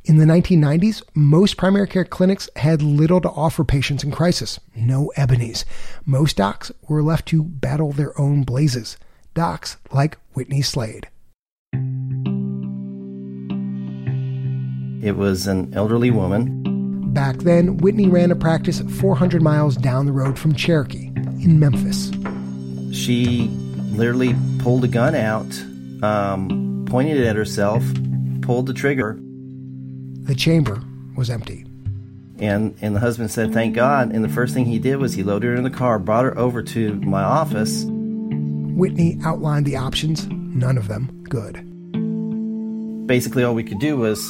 In 0.09 0.19
the 0.19 0.25
1990s, 0.25 1.03
most 1.15 1.57
primary 1.57 1.89
care 1.89 2.05
clinics 2.05 2.49
had 2.55 2.81
little 2.81 3.21
to 3.23 3.29
offer 3.29 3.65
patients 3.65 4.05
in 4.05 4.13
crisis, 4.13 4.61
no 4.77 5.11
ebonies. 5.17 5.65
Most 6.05 6.37
docs 6.37 6.71
were 6.89 7.03
left 7.03 7.27
to 7.31 7.43
battle 7.43 7.91
their 7.91 8.17
own 8.17 8.45
blazes. 8.45 8.99
Docs 9.35 9.79
like 9.91 10.17
Whitney 10.33 10.63
Slade. 10.63 11.09
It 15.05 15.17
was 15.17 15.49
an 15.49 15.75
elderly 15.75 16.13
woman. 16.13 17.13
Back 17.13 17.39
then, 17.39 17.79
Whitney 17.79 18.07
ran 18.07 18.31
a 18.31 18.37
practice 18.37 18.81
400 19.01 19.43
miles 19.43 19.77
down 19.77 20.07
the 20.07 20.13
road 20.13 20.39
from 20.39 20.55
Cherokee 20.55 21.09
in 21.43 21.59
Memphis. 21.59 22.13
She 22.97 23.49
literally 23.91 24.37
pulled 24.61 24.85
a 24.85 24.89
gun 24.89 25.17
out, 25.17 25.53
um, 26.05 26.87
pointed 26.89 27.17
it 27.17 27.27
at 27.27 27.35
herself, 27.35 27.83
pulled 28.43 28.67
the 28.67 28.75
trigger, 28.75 29.19
The 30.27 30.35
chamber 30.35 30.83
was 31.17 31.31
empty. 31.31 31.65
and 32.39 32.77
and 32.83 32.95
the 32.95 33.01
husband 33.01 33.31
said, 33.31 33.53
"Thank 33.53 33.75
God." 33.75 34.13
And 34.13 34.23
the 34.23 34.29
first 34.29 34.53
thing 34.53 34.67
he 34.67 34.79
did 34.79 34.97
was 34.97 35.15
he 35.15 35.23
loaded 35.23 35.47
her 35.49 35.55
in 35.55 35.63
the 35.63 35.71
car, 35.71 35.99
brought 35.99 36.25
her 36.25 36.37
over 36.37 36.63
to 36.63 36.95
my 37.01 37.23
office. 37.23 37.85
Whitney 38.77 39.19
outlined 39.25 39.65
the 39.65 39.77
options, 39.77 40.27
none 40.29 40.77
of 40.77 40.89
them 40.89 41.25
good. 41.31 41.63
Basically, 43.07 43.43
all 43.43 43.55
we 43.55 43.65
could 43.65 43.79
do 43.79 43.97
was, 43.97 44.21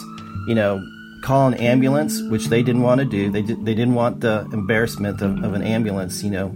you 0.47 0.55
know, 0.55 0.81
call 1.25 1.49
an 1.49 1.55
ambulance, 1.55 2.23
which 2.31 2.47
they 2.47 2.63
didn't 2.63 2.83
want 2.83 3.01
to 3.01 3.05
do. 3.07 3.31
They 3.31 3.43
did, 3.43 3.65
they 3.65 3.75
didn't 3.75 3.95
want 3.95 4.21
the 4.21 4.47
embarrassment 4.53 5.21
of, 5.23 5.43
of 5.43 5.55
an 5.55 5.63
ambulance, 5.63 6.23
you 6.23 6.31
know, 6.31 6.55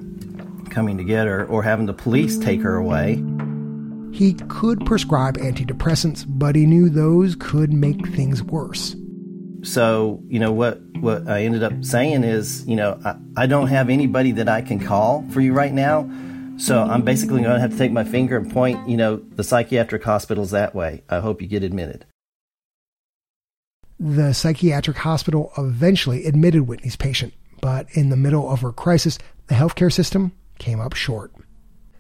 coming 0.68 0.99
to 0.99 1.04
get 1.04 1.26
her 1.26 1.47
or 1.47 1.64
having 1.64 1.87
the 1.87 1.94
police 1.94 2.38
take 2.38 2.61
her 2.62 2.76
away. 2.76 3.25
He 4.12 4.35
could 4.35 4.85
prescribe 4.87 5.37
antidepressants, 5.38 6.26
but 6.28 6.54
he 6.54 6.66
knew 6.66 6.90
those 6.90 7.35
could 7.35 7.73
make 7.73 8.06
things 8.09 8.42
worse. 8.42 8.94
So, 9.62 10.23
you 10.29 10.38
know, 10.38 10.52
what, 10.52 10.81
what 11.00 11.29
I 11.29 11.43
ended 11.45 11.62
up 11.62 11.85
saying 11.85 12.25
is, 12.25 12.67
you 12.67 12.76
know, 12.76 13.00
I, 13.05 13.17
I 13.37 13.47
don't 13.47 13.69
have 13.69 13.90
anybody 13.90 14.33
that 14.33 14.49
I 14.49 14.62
can 14.62 14.81
call 14.81 15.25
for 15.31 15.40
you 15.40 15.52
right 15.52 15.73
now. 15.73 16.11
So 16.57 16.83
I'm 16.83 17.02
basically 17.02 17.40
going 17.40 17.55
to 17.55 17.61
have 17.61 17.71
to 17.71 17.79
take 17.79 17.93
my 17.93 18.05
finger 18.05 18.37
and 18.37 18.50
point, 18.50 18.88
you 18.88 18.97
know, 18.97 19.17
the 19.17 19.45
psychiatric 19.45 20.05
hospitals 20.05 20.50
that 20.50 20.75
way. 20.75 21.02
I 21.09 21.21
hope 21.21 21.40
you 21.40 21.49
get 21.49 21.62
admitted. 21.62 22.05
The 23.99 24.33
psychiatric 24.33 24.99
hospital 24.99 25.52
eventually 25.57 26.26
admitted 26.26 26.67
Whitney's 26.67 26.97
patient, 26.97 27.35
but 27.61 27.87
in 27.93 28.11
the 28.11 28.17
middle 28.17 28.50
of 28.50 28.61
her 28.61 28.73
crisis, 28.73 29.19
the 29.47 29.55
healthcare 29.55 29.93
system 29.93 30.33
came 30.59 30.81
up 30.81 30.95
short. 30.95 31.33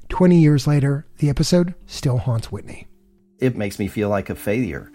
20 0.08 0.38
years 0.38 0.66
later, 0.66 1.06
the 1.18 1.30
episode 1.30 1.74
still 1.86 2.18
haunts 2.18 2.50
Whitney. 2.50 2.86
It 3.38 3.56
makes 3.56 3.78
me 3.78 3.88
feel 3.88 4.08
like 4.08 4.28
a 4.28 4.34
failure 4.34 4.90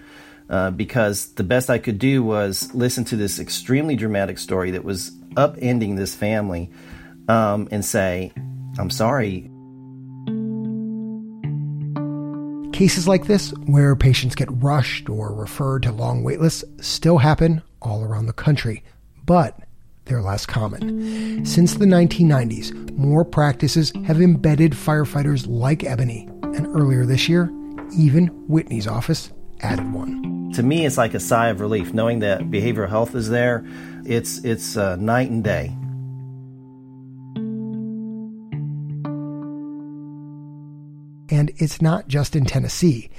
uh, 0.49 0.71
because 0.71 1.33
the 1.33 1.43
best 1.43 1.69
I 1.69 1.77
could 1.77 1.99
do 1.99 2.23
was 2.23 2.73
listen 2.73 3.03
to 3.05 3.15
this 3.15 3.39
extremely 3.39 3.95
dramatic 3.95 4.37
story 4.37 4.71
that 4.71 4.83
was 4.83 5.11
upending 5.35 5.97
this 5.97 6.15
family 6.15 6.71
um, 7.27 7.67
and 7.71 7.83
say, 7.83 8.31
I'm 8.77 8.89
sorry, 8.89 9.49
Cases 12.75 13.07
like 13.07 13.25
this, 13.25 13.51
where 13.67 13.95
patients 13.95 14.35
get 14.35 14.49
rushed 14.51 15.07
or 15.07 15.33
referred 15.33 15.83
to 15.83 15.93
long 15.93 16.25
waitlists, 16.25 16.65
still 16.83 17.19
happen 17.19 17.61
all 17.81 18.03
around 18.03 18.25
the 18.25 18.33
country, 18.33 18.83
but 19.25 19.57
they're 20.03 20.21
less 20.21 20.45
common. 20.45 21.45
Since 21.45 21.75
the 21.75 21.85
1990s, 21.85 22.91
more 22.97 23.23
practices 23.23 23.93
have 24.05 24.19
embedded 24.19 24.73
firefighters 24.73 25.45
like 25.47 25.85
Ebony, 25.85 26.27
and 26.43 26.67
earlier 26.67 27.05
this 27.05 27.29
year, 27.29 27.49
even 27.97 28.27
Whitney's 28.49 28.87
office 28.87 29.31
added 29.61 29.93
one. 29.93 30.34
To 30.55 30.63
me, 30.63 30.85
it's 30.85 30.97
like 30.97 31.13
a 31.13 31.19
sigh 31.19 31.49
of 31.49 31.59
relief 31.59 31.93
knowing 31.93 32.19
that 32.19 32.43
behavioral 32.43 32.87
health 32.87 33.13
is 33.13 33.27
there. 33.27 33.65
It's 34.05 34.37
it's 34.45 34.77
uh, 34.77 34.95
night 34.95 35.29
and 35.29 35.43
day. 35.43 35.75
And 41.29 41.51
it's 41.57 41.81
not 41.81 42.07
just 42.07 42.37
in 42.37 42.45
Tennessee. 42.45 43.09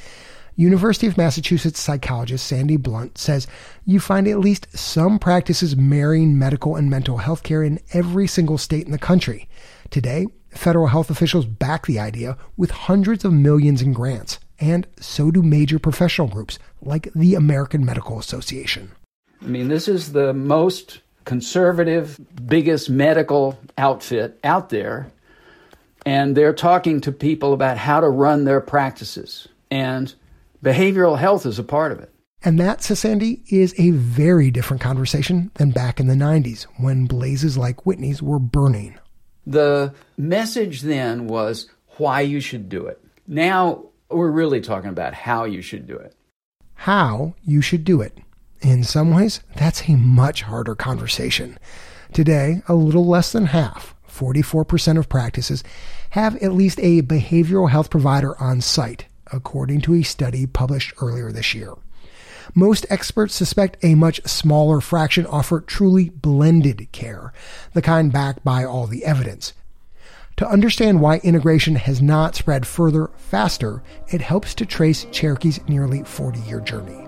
University 0.54 1.06
of 1.06 1.18
Massachusetts 1.18 1.78
psychologist 1.78 2.46
Sandy 2.46 2.78
Blount 2.78 3.18
says 3.18 3.46
you 3.84 4.00
find 4.00 4.26
at 4.26 4.38
least 4.38 4.74
some 4.74 5.18
practices 5.18 5.76
marrying 5.76 6.38
medical 6.38 6.74
and 6.74 6.88
mental 6.88 7.18
health 7.18 7.42
care 7.42 7.62
in 7.62 7.78
every 7.92 8.26
single 8.26 8.56
state 8.56 8.86
in 8.86 8.92
the 8.92 8.98
country. 8.98 9.46
Today, 9.90 10.26
federal 10.48 10.86
health 10.86 11.10
officials 11.10 11.44
back 11.44 11.84
the 11.84 11.98
idea 11.98 12.38
with 12.56 12.70
hundreds 12.70 13.26
of 13.26 13.34
millions 13.34 13.82
in 13.82 13.92
grants, 13.92 14.38
and 14.58 14.86
so 15.00 15.30
do 15.30 15.42
major 15.42 15.78
professional 15.78 16.28
groups 16.28 16.58
like 16.80 17.12
the 17.14 17.34
American 17.34 17.84
Medical 17.84 18.18
Association. 18.18 18.92
I 19.42 19.46
mean, 19.46 19.68
this 19.68 19.88
is 19.88 20.12
the 20.12 20.32
most 20.32 21.00
conservative, 21.24 22.18
biggest 22.46 22.88
medical 22.88 23.58
outfit 23.76 24.38
out 24.42 24.70
there. 24.70 25.10
And 26.06 26.36
they're 26.36 26.54
talking 26.54 27.00
to 27.02 27.12
people 27.12 27.52
about 27.52 27.76
how 27.76 28.00
to 28.00 28.08
run 28.08 28.44
their 28.44 28.60
practices. 28.60 29.48
And 29.70 30.14
behavioral 30.64 31.18
health 31.18 31.44
is 31.44 31.58
a 31.58 31.64
part 31.64 31.92
of 31.92 31.98
it. 31.98 32.12
And 32.44 32.60
that, 32.60 32.82
says 32.82 33.00
Sandy, 33.00 33.42
is 33.48 33.74
a 33.76 33.90
very 33.90 34.52
different 34.52 34.80
conversation 34.80 35.50
than 35.54 35.72
back 35.72 35.98
in 35.98 36.06
the 36.06 36.14
90s 36.14 36.66
when 36.78 37.06
blazes 37.06 37.58
like 37.58 37.84
Whitney's 37.84 38.22
were 38.22 38.38
burning. 38.38 38.98
The 39.46 39.92
message 40.16 40.82
then 40.82 41.26
was 41.26 41.68
why 41.96 42.20
you 42.20 42.40
should 42.40 42.68
do 42.68 42.86
it. 42.86 43.02
Now 43.26 43.86
we're 44.10 44.30
really 44.30 44.60
talking 44.60 44.90
about 44.90 45.14
how 45.14 45.44
you 45.44 45.62
should 45.62 45.86
do 45.86 45.96
it. 45.96 46.14
how 46.74 47.34
you 47.42 47.60
should 47.60 47.84
do 47.84 48.00
it. 48.00 48.18
In 48.60 48.84
some 48.84 49.10
ways, 49.10 49.40
that's 49.56 49.88
a 49.88 49.96
much 49.96 50.42
harder 50.42 50.74
conversation. 50.74 51.58
Today, 52.12 52.62
a 52.68 52.74
little 52.74 53.06
less 53.06 53.32
than 53.32 53.46
half, 53.46 53.94
44% 54.08 54.98
of 54.98 55.08
practices, 55.08 55.64
have 56.10 56.36
at 56.36 56.52
least 56.52 56.78
a 56.80 57.02
behavioral 57.02 57.70
health 57.70 57.90
provider 57.90 58.40
on 58.40 58.60
site, 58.60 59.06
according 59.32 59.80
to 59.82 59.94
a 59.94 60.02
study 60.02 60.46
published 60.46 60.94
earlier 61.00 61.32
this 61.32 61.54
year. 61.54 61.74
Most 62.54 62.86
experts 62.88 63.34
suspect 63.34 63.76
a 63.82 63.94
much 63.94 64.20
smaller 64.24 64.80
fraction 64.80 65.26
offer 65.26 65.60
truly 65.60 66.10
blended 66.10 66.92
care, 66.92 67.32
the 67.72 67.82
kind 67.82 68.12
backed 68.12 68.44
by 68.44 68.64
all 68.64 68.86
the 68.86 69.04
evidence. 69.04 69.52
To 70.36 70.46
understand 70.46 71.00
why 71.00 71.16
integration 71.22 71.76
has 71.76 72.02
not 72.02 72.34
spread 72.34 72.66
further 72.66 73.08
faster, 73.16 73.82
it 74.08 74.20
helps 74.20 74.54
to 74.56 74.66
trace 74.66 75.06
Cherokee's 75.10 75.66
nearly 75.66 76.02
40 76.02 76.40
year 76.40 76.60
journey. 76.60 77.06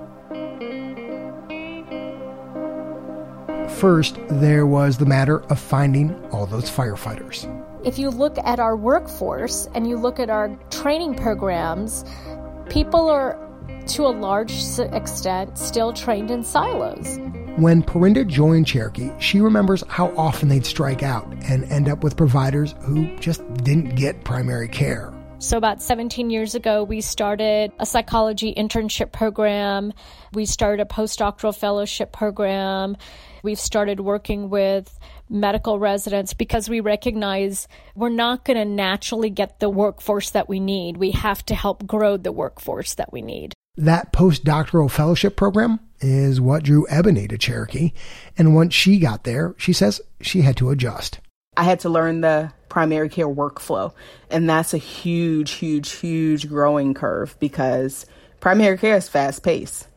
First, 3.68 4.18
there 4.30 4.66
was 4.66 4.96
the 4.96 5.04
matter 5.04 5.42
of 5.50 5.58
finding 5.58 6.14
all 6.30 6.46
those 6.46 6.70
firefighters. 6.70 7.46
If 7.84 7.98
you 7.98 8.08
look 8.08 8.38
at 8.38 8.58
our 8.58 8.76
workforce 8.76 9.68
and 9.74 9.86
you 9.86 9.98
look 9.98 10.18
at 10.18 10.30
our 10.30 10.48
training 10.70 11.14
programs, 11.14 12.06
people 12.70 13.10
are 13.10 13.38
to 13.88 14.06
a 14.06 14.08
large 14.08 14.52
extent 14.78 15.58
still 15.58 15.92
trained 15.92 16.30
in 16.30 16.42
silos. 16.42 17.18
When 17.58 17.82
Parinda 17.82 18.24
joined 18.24 18.68
Cherokee, 18.68 19.10
she 19.18 19.40
remembers 19.40 19.82
how 19.88 20.16
often 20.16 20.48
they'd 20.48 20.64
strike 20.64 21.02
out 21.02 21.26
and 21.42 21.64
end 21.64 21.88
up 21.88 22.04
with 22.04 22.16
providers 22.16 22.76
who 22.82 23.12
just 23.16 23.42
didn't 23.64 23.96
get 23.96 24.22
primary 24.22 24.68
care. 24.68 25.12
So, 25.40 25.56
about 25.56 25.82
17 25.82 26.30
years 26.30 26.54
ago, 26.54 26.84
we 26.84 27.00
started 27.00 27.72
a 27.80 27.84
psychology 27.84 28.54
internship 28.54 29.10
program. 29.10 29.92
We 30.32 30.46
started 30.46 30.80
a 30.80 30.88
postdoctoral 30.88 31.52
fellowship 31.52 32.12
program. 32.12 32.96
We've 33.42 33.58
started 33.58 33.98
working 33.98 34.50
with 34.50 34.96
medical 35.28 35.80
residents 35.80 36.34
because 36.34 36.68
we 36.68 36.78
recognize 36.78 37.66
we're 37.96 38.08
not 38.08 38.44
going 38.44 38.58
to 38.58 38.64
naturally 38.66 39.30
get 39.30 39.58
the 39.58 39.68
workforce 39.68 40.30
that 40.30 40.48
we 40.48 40.60
need. 40.60 40.96
We 40.96 41.10
have 41.10 41.44
to 41.46 41.56
help 41.56 41.88
grow 41.88 42.18
the 42.18 42.30
workforce 42.30 42.94
that 42.94 43.12
we 43.12 43.20
need. 43.20 43.52
That 43.76 44.12
postdoctoral 44.12 44.88
fellowship 44.88 45.34
program 45.34 45.80
is 46.00 46.40
what 46.40 46.62
drew 46.62 46.86
Ebony 46.88 47.28
to 47.28 47.38
Cherokee. 47.38 47.92
And 48.36 48.54
once 48.54 48.74
she 48.74 48.98
got 48.98 49.24
there, 49.24 49.54
she 49.58 49.72
says 49.72 50.00
she 50.20 50.42
had 50.42 50.56
to 50.58 50.70
adjust. 50.70 51.20
I 51.56 51.64
had 51.64 51.80
to 51.80 51.88
learn 51.88 52.20
the 52.20 52.52
primary 52.68 53.08
care 53.08 53.28
workflow. 53.28 53.92
And 54.30 54.48
that's 54.48 54.74
a 54.74 54.78
huge, 54.78 55.52
huge, 55.52 55.90
huge 55.92 56.48
growing 56.48 56.94
curve 56.94 57.36
because 57.40 58.06
primary 58.40 58.78
care 58.78 58.96
is 58.96 59.08
fast 59.08 59.42
paced. 59.42 59.88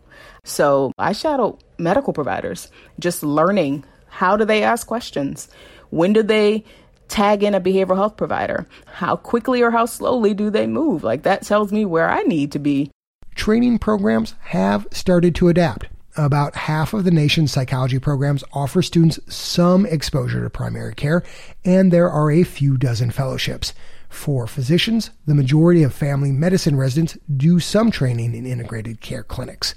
So 0.43 0.91
I 0.98 1.12
shadow 1.12 1.60
medical 1.77 2.13
providers, 2.13 2.70
just 3.00 3.22
learning 3.22 3.84
how 4.08 4.38
do 4.38 4.46
they 4.46 4.63
ask 4.63 4.88
questions? 4.88 5.48
When 5.89 6.13
do 6.13 6.24
they 6.24 6.63
tag 7.08 7.43
in 7.43 7.53
a 7.53 7.62
behavioral 7.62 7.98
health 7.98 8.17
provider? 8.17 8.67
How 8.86 9.15
quickly 9.15 9.62
or 9.62 9.72
how 9.72 9.86
slowly 9.86 10.34
do 10.34 10.50
they 10.50 10.65
move? 10.65 11.03
Like 11.03 11.24
that 11.24 11.43
tells 11.43 11.72
me 11.72 11.86
where 11.86 12.10
I 12.10 12.24
need 12.24 12.51
to 12.53 12.60
be. 12.60 12.91
Training 13.36 13.79
programs 13.79 14.36
have 14.41 14.88
started 14.91 15.36
to 15.36 15.48
adapt. 15.48 15.88
About 16.18 16.56
half 16.56 16.94
of 16.94 17.06
the 17.06 17.12
nation's 17.12 17.53
psychology 17.53 17.98
programs 17.98 18.44
offer 18.51 18.82
students 18.82 19.20
some 19.34 19.86
exposure 19.86 20.44
to 20.44 20.50
primary 20.50 20.94
care, 20.94 21.24
and 21.63 21.91
there 21.91 22.10
are 22.10 22.30
a 22.30 22.44
few 22.44 22.77
dozen 22.77 23.12
fellowships. 23.12 23.74
For 24.10 24.46
physicians, 24.46 25.12
the 25.25 25.36
majority 25.36 25.84
of 25.84 25.94
family 25.94 26.34
medicine 26.34 26.75
residents 26.75 27.18
do 27.38 27.62
some 27.62 27.91
training 27.91 28.36
in 28.36 28.46
integrated 28.46 29.00
care 29.00 29.24
clinics. 29.24 29.74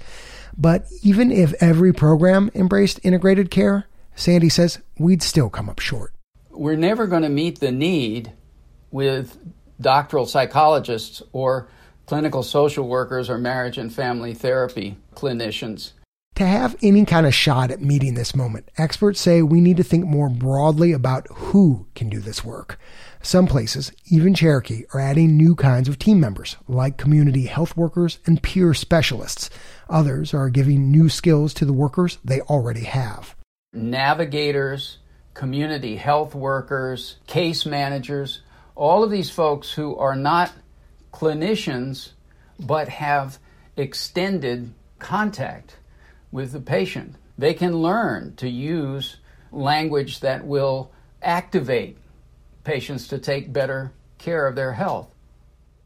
But 0.57 0.87
even 1.03 1.31
if 1.31 1.53
every 1.61 1.93
program 1.93 2.51
embraced 2.53 2.99
integrated 3.03 3.49
care, 3.49 3.87
Sandy 4.15 4.49
says 4.49 4.79
we'd 4.99 5.23
still 5.23 5.49
come 5.49 5.69
up 5.69 5.79
short. 5.79 6.13
We're 6.49 6.75
never 6.75 7.07
going 7.07 7.23
to 7.23 7.29
meet 7.29 7.61
the 7.61 7.71
need 7.71 8.33
with 8.91 9.37
doctoral 9.79 10.25
psychologists 10.25 11.21
or 11.31 11.69
clinical 12.05 12.43
social 12.43 12.87
workers 12.87 13.29
or 13.29 13.37
marriage 13.37 13.77
and 13.77 13.93
family 13.93 14.33
therapy 14.33 14.97
clinicians. 15.15 15.91
To 16.35 16.45
have 16.45 16.75
any 16.81 17.05
kind 17.05 17.25
of 17.25 17.33
shot 17.33 17.71
at 17.71 17.79
meeting 17.79 18.15
this 18.15 18.35
moment, 18.35 18.69
experts 18.77 19.21
say 19.21 19.41
we 19.41 19.61
need 19.61 19.77
to 19.77 19.85
think 19.85 20.05
more 20.05 20.27
broadly 20.27 20.91
about 20.91 21.27
who 21.31 21.87
can 21.95 22.09
do 22.09 22.19
this 22.19 22.43
work. 22.43 22.77
Some 23.21 23.47
places, 23.47 23.93
even 24.11 24.33
Cherokee, 24.33 24.83
are 24.93 24.99
adding 24.99 25.37
new 25.37 25.55
kinds 25.55 25.87
of 25.87 25.97
team 25.97 26.19
members, 26.19 26.57
like 26.67 26.97
community 26.97 27.45
health 27.45 27.77
workers 27.77 28.19
and 28.25 28.43
peer 28.43 28.73
specialists. 28.73 29.49
Others 29.89 30.33
are 30.33 30.49
giving 30.49 30.91
new 30.91 31.07
skills 31.07 31.53
to 31.53 31.63
the 31.63 31.71
workers 31.71 32.17
they 32.25 32.41
already 32.41 32.83
have. 32.83 33.33
Navigators, 33.71 34.97
community 35.35 35.95
health 35.95 36.35
workers, 36.35 37.15
case 37.27 37.65
managers, 37.65 38.41
all 38.75 39.05
of 39.05 39.09
these 39.09 39.29
folks 39.29 39.71
who 39.71 39.95
are 39.95 40.17
not 40.17 40.51
clinicians 41.13 42.11
but 42.59 42.89
have 42.89 43.39
extended 43.77 44.73
contact 44.99 45.77
with 46.35 46.51
the 46.51 46.59
patient. 46.59 47.15
They 47.37 47.53
can 47.53 47.81
learn 47.81 48.35
to 48.35 48.49
use 48.49 49.15
language 49.53 50.19
that 50.19 50.45
will 50.45 50.91
activate 51.21 51.97
patients 52.65 53.07
to 53.07 53.17
take 53.17 53.53
better 53.53 53.93
care 54.17 54.45
of 54.45 54.55
their 54.55 54.73
health. 54.73 55.07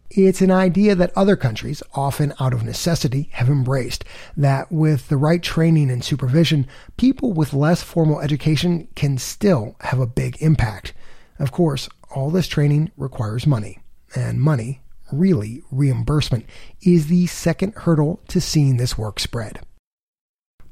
It's 0.10 0.42
an 0.42 0.50
idea 0.50 0.96
that 0.96 1.16
other 1.16 1.36
countries, 1.36 1.84
often 1.94 2.34
out 2.40 2.54
of 2.54 2.64
necessity, 2.64 3.30
have 3.34 3.48
embraced. 3.48 4.04
That 4.36 4.72
with 4.72 5.08
the 5.08 5.18
right 5.18 5.44
training 5.44 5.92
and 5.92 6.04
supervision, 6.04 6.66
people 6.98 7.32
with 7.32 7.54
less 7.54 7.84
formal 7.84 8.20
education 8.20 8.88
can 8.96 9.20
still 9.20 9.76
have 9.82 10.00
a 10.00 10.08
big 10.08 10.42
impact. 10.42 10.94
Of 11.38 11.52
course, 11.52 11.88
all 12.10 12.32
this 12.32 12.48
training 12.48 12.92
requires 12.98 13.46
money, 13.46 13.78
and 14.16 14.42
money, 14.42 14.82
really 15.12 15.62
reimbursement, 15.70 16.48
is 16.82 17.06
the 17.06 17.28
second 17.28 17.76
hurdle 17.76 18.20
to 18.30 18.42
seeing 18.42 18.78
this 18.78 18.98
work 18.98 19.20
spread. 19.20 19.60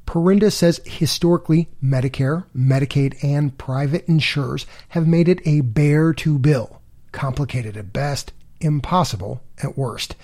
Parinda 0.08 0.50
says 0.50 0.80
historically, 0.86 1.68
Medicare, 1.84 2.46
Medicaid, 2.56 3.22
and 3.22 3.58
private 3.58 4.08
insurers 4.08 4.64
have 4.88 5.06
made 5.06 5.28
it 5.28 5.46
a 5.46 5.60
bear 5.60 6.14
to 6.14 6.38
bill, 6.38 6.80
complicated 7.12 7.76
at 7.76 7.92
best, 7.92 8.32
impossible 8.58 9.42
at 9.62 9.76
worst. 9.76 10.16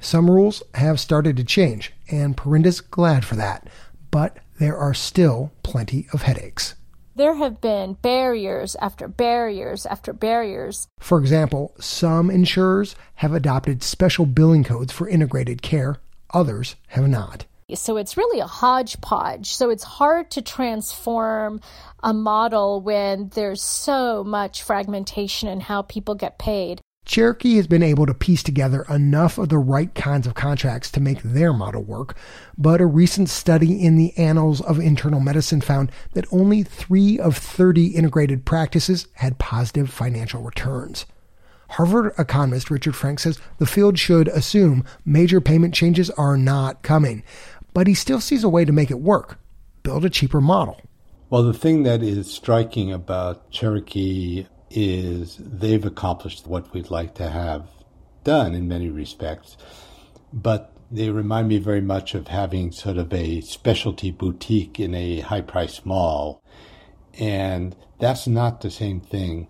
Some 0.00 0.30
rules 0.30 0.62
have 0.72 0.98
started 0.98 1.36
to 1.36 1.44
change, 1.44 1.92
and 2.10 2.34
Parinda's 2.34 2.80
glad 2.80 3.26
for 3.26 3.36
that, 3.36 3.68
but 4.10 4.38
there 4.58 4.78
are 4.78 4.94
still 4.94 5.52
plenty 5.62 6.06
of 6.14 6.22
headaches. 6.22 6.74
There 7.14 7.34
have 7.34 7.60
been 7.60 7.98
barriers 8.00 8.74
after 8.80 9.06
barriers 9.06 9.84
after 9.84 10.14
barriers. 10.14 10.88
For 10.98 11.18
example, 11.18 11.74
some 11.78 12.30
insurers 12.30 12.96
have 13.16 13.34
adopted 13.34 13.82
special 13.82 14.24
billing 14.24 14.64
codes 14.64 14.94
for 14.94 15.06
integrated 15.06 15.60
care, 15.60 15.96
others 16.32 16.74
have 16.88 17.06
not. 17.06 17.44
So 17.74 17.96
it's 17.96 18.16
really 18.16 18.38
a 18.38 18.46
hodgepodge. 18.46 19.52
So 19.52 19.70
it's 19.70 19.82
hard 19.82 20.30
to 20.32 20.42
transform 20.42 21.60
a 22.00 22.14
model 22.14 22.80
when 22.80 23.30
there's 23.30 23.60
so 23.60 24.22
much 24.22 24.62
fragmentation 24.62 25.48
in 25.48 25.60
how 25.60 25.82
people 25.82 26.14
get 26.14 26.38
paid. 26.38 26.80
Cherokee 27.06 27.56
has 27.56 27.66
been 27.66 27.82
able 27.82 28.06
to 28.06 28.14
piece 28.14 28.42
together 28.42 28.84
enough 28.88 29.38
of 29.38 29.48
the 29.48 29.58
right 29.58 29.92
kinds 29.94 30.26
of 30.26 30.34
contracts 30.34 30.90
to 30.92 31.00
make 31.00 31.22
their 31.22 31.52
model 31.52 31.82
work, 31.82 32.16
but 32.56 32.80
a 32.80 32.86
recent 32.86 33.28
study 33.28 33.80
in 33.84 33.96
the 33.96 34.16
Annals 34.16 34.60
of 34.60 34.80
Internal 34.80 35.20
Medicine 35.20 35.60
found 35.60 35.90
that 36.14 36.32
only 36.32 36.64
3 36.64 37.18
of 37.18 37.36
30 37.36 37.88
integrated 37.88 38.44
practices 38.44 39.06
had 39.14 39.38
positive 39.38 39.88
financial 39.88 40.42
returns. 40.42 41.06
Harvard 41.70 42.12
economist 42.18 42.70
Richard 42.70 42.94
Frank 42.94 43.18
says 43.18 43.40
the 43.58 43.66
field 43.66 43.98
should 43.98 44.28
assume 44.28 44.84
major 45.04 45.40
payment 45.40 45.74
changes 45.74 46.10
are 46.10 46.36
not 46.36 46.82
coming, 46.82 47.22
but 47.76 47.86
he 47.86 47.92
still 47.92 48.22
sees 48.22 48.42
a 48.42 48.48
way 48.48 48.64
to 48.64 48.72
make 48.72 48.90
it 48.90 49.00
work 49.00 49.38
build 49.82 50.02
a 50.02 50.08
cheaper 50.08 50.40
model. 50.40 50.80
Well, 51.28 51.42
the 51.42 51.52
thing 51.52 51.82
that 51.82 52.02
is 52.02 52.32
striking 52.32 52.90
about 52.90 53.50
Cherokee 53.50 54.46
is 54.70 55.36
they've 55.38 55.84
accomplished 55.84 56.46
what 56.46 56.72
we'd 56.72 56.88
like 56.88 57.14
to 57.16 57.28
have 57.28 57.68
done 58.24 58.54
in 58.54 58.66
many 58.66 58.88
respects, 58.88 59.58
but 60.32 60.72
they 60.90 61.10
remind 61.10 61.48
me 61.48 61.58
very 61.58 61.82
much 61.82 62.14
of 62.14 62.28
having 62.28 62.72
sort 62.72 62.96
of 62.96 63.12
a 63.12 63.42
specialty 63.42 64.10
boutique 64.10 64.80
in 64.80 64.94
a 64.94 65.20
high 65.20 65.42
price 65.42 65.84
mall. 65.84 66.42
And 67.18 67.76
that's 68.00 68.26
not 68.26 68.62
the 68.62 68.70
same 68.70 69.00
thing 69.00 69.48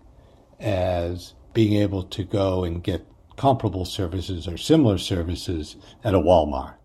as 0.59 1.33
being 1.53 1.81
able 1.81 2.03
to 2.03 2.25
go 2.25 2.65
and 2.65 2.83
get 2.83 3.07
comparable 3.37 3.85
services 3.85 4.49
or 4.49 4.57
similar 4.57 4.97
services 4.97 5.77
at 6.03 6.13
a 6.13 6.19
Walmart. 6.19 6.76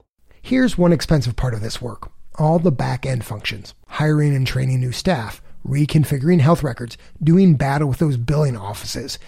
Here's 0.44 0.76
one 0.76 0.92
expensive 0.92 1.36
part 1.36 1.54
of 1.54 1.60
this 1.60 1.80
work 1.80 2.10
all 2.36 2.58
the 2.58 2.72
back 2.72 3.06
end 3.06 3.24
functions 3.24 3.74
hiring 3.86 4.34
and 4.34 4.44
training 4.44 4.80
new 4.80 4.90
staff, 4.90 5.40
reconfiguring 5.64 6.40
health 6.40 6.64
records, 6.64 6.98
doing 7.22 7.54
battle 7.54 7.88
with 7.88 8.00
those 8.00 8.16
billing 8.16 8.56
offices. 8.56 9.20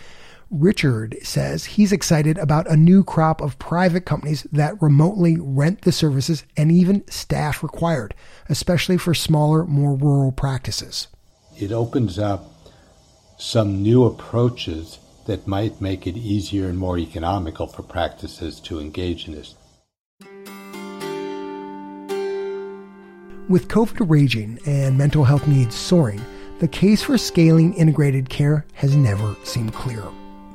Richard 0.50 1.16
says 1.22 1.64
he's 1.64 1.92
excited 1.92 2.36
about 2.38 2.68
a 2.68 2.76
new 2.76 3.04
crop 3.04 3.40
of 3.40 3.60
private 3.60 4.04
companies 4.04 4.42
that 4.50 4.80
remotely 4.82 5.36
rent 5.38 5.82
the 5.82 5.92
services 5.92 6.44
and 6.56 6.72
even 6.72 7.08
staff 7.08 7.62
required, 7.62 8.12
especially 8.48 8.98
for 8.98 9.14
smaller, 9.14 9.64
more 9.64 9.94
rural 9.94 10.32
practices. 10.32 11.06
It 11.56 11.70
opens 11.70 12.18
up 12.18 12.50
some 13.38 13.82
new 13.82 14.04
approaches 14.04 14.98
that 15.26 15.46
might 15.46 15.80
make 15.80 16.08
it 16.08 16.16
easier 16.16 16.68
and 16.68 16.76
more 16.76 16.98
economical 16.98 17.68
for 17.68 17.82
practices 17.82 18.58
to 18.60 18.80
engage 18.80 19.28
in 19.28 19.34
this. 19.34 19.54
With 23.46 23.68
COVID 23.68 24.08
raging 24.08 24.58
and 24.64 24.96
mental 24.96 25.22
health 25.22 25.46
needs 25.46 25.74
soaring, 25.74 26.24
the 26.60 26.68
case 26.68 27.02
for 27.02 27.18
scaling 27.18 27.74
integrated 27.74 28.30
care 28.30 28.64
has 28.72 28.96
never 28.96 29.36
seemed 29.44 29.74
clearer. 29.74 30.10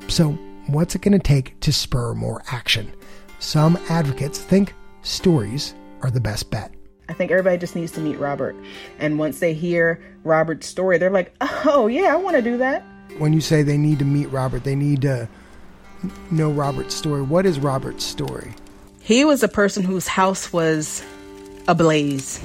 So, 0.08 0.32
what's 0.66 0.96
it 0.96 1.02
going 1.02 1.12
to 1.12 1.20
take 1.20 1.58
to 1.60 1.72
spur 1.72 2.14
more 2.14 2.42
action? 2.50 2.92
Some 3.38 3.78
advocates 3.88 4.40
think 4.40 4.74
stories 5.02 5.72
are 6.02 6.10
the 6.10 6.20
best 6.20 6.50
bet. 6.50 6.74
I 7.08 7.12
think 7.12 7.30
everybody 7.30 7.58
just 7.58 7.76
needs 7.76 7.92
to 7.92 8.00
meet 8.00 8.18
Robert. 8.18 8.56
And 8.98 9.20
once 9.20 9.38
they 9.38 9.54
hear 9.54 10.02
Robert's 10.24 10.66
story, 10.66 10.98
they're 10.98 11.10
like, 11.10 11.32
oh, 11.40 11.86
yeah, 11.86 12.12
I 12.12 12.16
want 12.16 12.36
to 12.36 12.42
do 12.42 12.56
that. 12.58 12.84
When 13.18 13.32
you 13.32 13.40
say 13.40 13.62
they 13.62 13.78
need 13.78 14.00
to 14.00 14.04
meet 14.04 14.26
Robert, 14.26 14.64
they 14.64 14.74
need 14.74 15.02
to 15.02 15.28
know 16.32 16.50
Robert's 16.50 16.96
story. 16.96 17.22
What 17.22 17.46
is 17.46 17.60
Robert's 17.60 18.04
story? 18.04 18.52
He 19.00 19.24
was 19.24 19.44
a 19.44 19.48
person 19.48 19.84
whose 19.84 20.08
house 20.08 20.52
was 20.52 21.04
ablaze, 21.68 22.40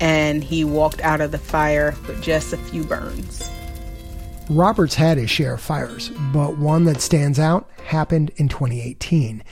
and 0.00 0.42
he 0.42 0.64
walked 0.64 1.00
out 1.02 1.20
of 1.20 1.30
the 1.30 1.38
fire 1.38 1.94
with 2.06 2.22
just 2.22 2.52
a 2.52 2.56
few 2.56 2.84
burns. 2.84 3.48
Robert's 4.50 4.94
had 4.94 5.16
his 5.16 5.30
share 5.30 5.54
of 5.54 5.60
fires, 5.60 6.10
but 6.32 6.58
one 6.58 6.84
that 6.84 7.00
stands 7.00 7.38
out 7.38 7.68
happened 7.84 8.30
in 8.36 8.48
2018. 8.48 9.42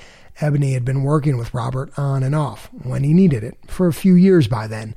Ebony 0.40 0.72
had 0.72 0.84
been 0.84 1.02
working 1.02 1.36
with 1.36 1.54
Robert 1.54 1.96
on 1.98 2.22
and 2.22 2.34
off 2.34 2.68
when 2.82 3.04
he 3.04 3.12
needed 3.12 3.44
it 3.44 3.56
for 3.66 3.86
a 3.86 3.92
few 3.92 4.14
years 4.14 4.48
by 4.48 4.66
then. 4.66 4.94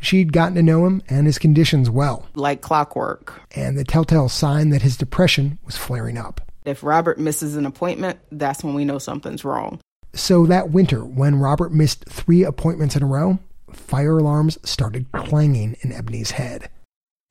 She'd 0.00 0.32
gotten 0.32 0.54
to 0.54 0.62
know 0.62 0.86
him 0.86 1.02
and 1.08 1.26
his 1.26 1.38
conditions 1.38 1.90
well. 1.90 2.26
Like 2.34 2.60
clockwork. 2.60 3.40
And 3.52 3.76
the 3.76 3.84
telltale 3.84 4.28
sign 4.28 4.70
that 4.70 4.82
his 4.82 4.96
depression 4.96 5.58
was 5.64 5.76
flaring 5.76 6.16
up. 6.16 6.40
If 6.64 6.82
Robert 6.82 7.18
misses 7.18 7.56
an 7.56 7.66
appointment, 7.66 8.18
that's 8.30 8.62
when 8.62 8.74
we 8.74 8.84
know 8.84 8.98
something's 8.98 9.44
wrong. 9.44 9.80
So 10.14 10.46
that 10.46 10.70
winter, 10.70 11.04
when 11.04 11.36
Robert 11.36 11.72
missed 11.72 12.04
three 12.08 12.44
appointments 12.44 12.96
in 12.96 13.02
a 13.02 13.06
row, 13.06 13.38
fire 13.72 14.18
alarms 14.18 14.58
started 14.62 15.10
clanging 15.12 15.76
in 15.80 15.92
Ebony's 15.92 16.32
head. 16.32 16.70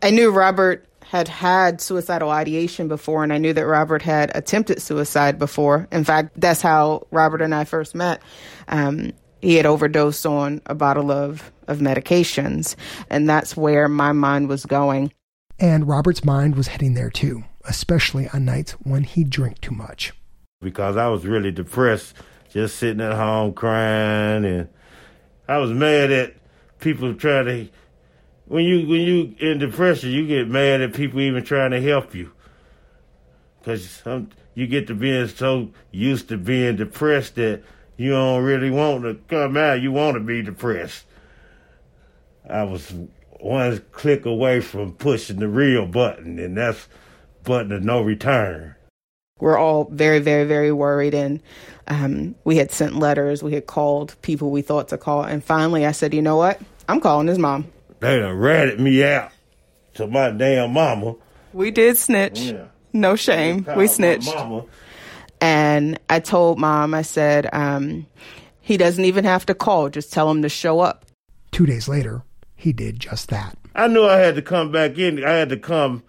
I 0.02 0.12
knew 0.12 0.30
Robert 0.30 0.88
had 1.04 1.28
had 1.28 1.80
suicidal 1.80 2.30
ideation 2.30 2.88
before, 2.88 3.24
and 3.24 3.32
I 3.32 3.38
knew 3.38 3.54
that 3.54 3.66
Robert 3.66 4.02
had 4.02 4.32
attempted 4.36 4.82
suicide 4.82 5.40
before. 5.40 5.88
In 5.92 6.04
fact, 6.04 6.40
that's 6.40 6.62
how 6.62 7.08
Robert 7.12 7.42
and 7.42 7.56
I 7.56 7.64
first 7.64 7.96
met. 7.96 8.22
Um, 8.68 9.14
he 9.42 9.56
had 9.56 9.66
overdosed 9.66 10.26
on 10.26 10.62
a 10.66 10.76
bottle 10.76 11.12
of, 11.12 11.52
of 11.68 11.80
medications, 11.80 12.76
and 13.10 13.30
that's 13.30 13.56
where 13.56 13.88
my 13.88 14.12
mind 14.12 14.50
was 14.50 14.66
going. 14.66 15.14
And 15.60 15.88
Robert's 15.88 16.26
mind 16.26 16.56
was 16.56 16.68
heading 16.68 16.94
there 16.94 17.10
too, 17.10 17.44
especially 17.66 18.28
on 18.30 18.46
nights 18.46 18.74
when 18.74 19.04
he 19.04 19.24
drank 19.24 19.62
too 19.62 19.74
much. 19.74 20.14
Because 20.62 20.98
I 20.98 21.08
was 21.08 21.26
really 21.26 21.52
depressed, 21.52 22.16
just 22.52 22.78
sitting 22.78 23.02
at 23.02 23.14
home 23.14 23.54
crying, 23.54 24.44
and 24.44 24.70
I 25.48 25.58
was 25.58 25.72
mad 25.72 26.12
at 26.12 26.34
people 26.80 27.14
trying 27.16 27.46
to 27.46 27.70
when 28.48 28.64
you 28.64 28.88
when 28.88 29.02
you 29.02 29.36
in 29.40 29.60
depression, 29.60 30.12
you 30.12 30.26
get 30.26 30.48
mad 30.48 30.82
at 30.82 30.94
people 30.94 31.20
even 31.20 31.44
trying 31.44 31.72
to 31.72 31.82
help 31.82 32.16
you, 32.16 32.32
because 33.60 34.02
you 34.56 34.68
get 34.68 34.88
to 34.88 34.96
being 34.96 35.28
so 35.28 35.72
used 35.92 36.30
to 36.30 36.38
being 36.38 36.78
depressed 36.78 37.36
that 37.36 37.64
you 37.98 38.12
don't 38.12 38.44
really 38.44 38.72
want 38.72 39.04
to 39.04 39.16
come 39.28 39.58
out. 39.58 39.82
You 39.82 39.92
want 39.92 40.16
to 40.16 40.22
be 40.22 40.42
depressed. 40.42 41.04
I 42.50 42.64
was 42.64 42.94
one 43.40 43.84
click 43.92 44.26
away 44.26 44.62
from 44.62 44.94
pushing 44.94 45.40
the 45.40 45.50
real 45.50 45.86
button, 45.86 46.40
and 46.40 46.56
that's 46.58 46.88
button 47.44 47.74
of 47.74 47.84
no 47.84 48.02
return. 48.02 48.76
We're 49.40 49.58
all 49.58 49.86
very, 49.92 50.20
very, 50.20 50.46
very 50.46 50.72
worried, 50.72 51.14
and 51.14 51.42
um, 51.88 52.36
we 52.44 52.58
had 52.58 52.72
sent 52.72 52.98
letters. 52.98 53.44
We 53.44 53.54
had 53.54 53.68
called 53.68 54.16
people 54.22 54.52
we 54.52 54.62
thought 54.62 54.88
to 54.90 54.98
call, 54.98 55.24
and 55.24 55.44
finally, 55.44 55.86
I 55.86 55.92
said, 55.92 56.14
"You 56.14 56.22
know 56.22 56.38
what? 56.38 56.60
I'm 56.88 57.00
calling 57.00 57.28
his 57.28 57.38
mom." 57.38 57.66
They 58.00 58.20
done 58.20 58.38
ratted 58.38 58.80
me 58.80 59.04
out 59.04 59.32
to 59.96 60.08
my 60.08 60.32
damn 60.32 60.74
mama. 60.74 61.16
We 61.54 61.72
did 61.72 61.98
snitch. 61.98 62.40
Yeah. 62.40 62.66
No 62.94 63.16
shame. 63.16 63.68
We 63.76 63.88
snitched. 63.88 64.34
And 65.40 66.00
I 66.10 66.20
told 66.20 66.60
mom, 66.60 66.94
I 66.94 67.04
said, 67.04 67.48
um, 67.54 68.08
he 68.62 68.78
doesn't 68.78 69.06
even 69.06 69.24
have 69.26 69.46
to 69.48 69.54
call. 69.54 69.90
Just 69.90 70.12
tell 70.12 70.30
him 70.30 70.42
to 70.42 70.50
show 70.50 70.80
up. 70.80 71.06
Two 71.52 71.66
days 71.66 71.88
later, 71.88 72.24
he 72.56 72.74
did 72.74 73.00
just 73.00 73.30
that. 73.30 73.58
I 73.76 73.88
knew 73.88 74.04
I 74.04 74.18
had 74.18 74.36
to 74.36 74.42
come 74.42 74.72
back 74.72 74.98
in. 74.98 75.24
I 75.24 75.34
had 75.34 75.50
to 75.50 75.58
come. 75.58 76.04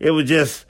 It 0.00 0.10
was 0.10 0.28
just 0.28 0.66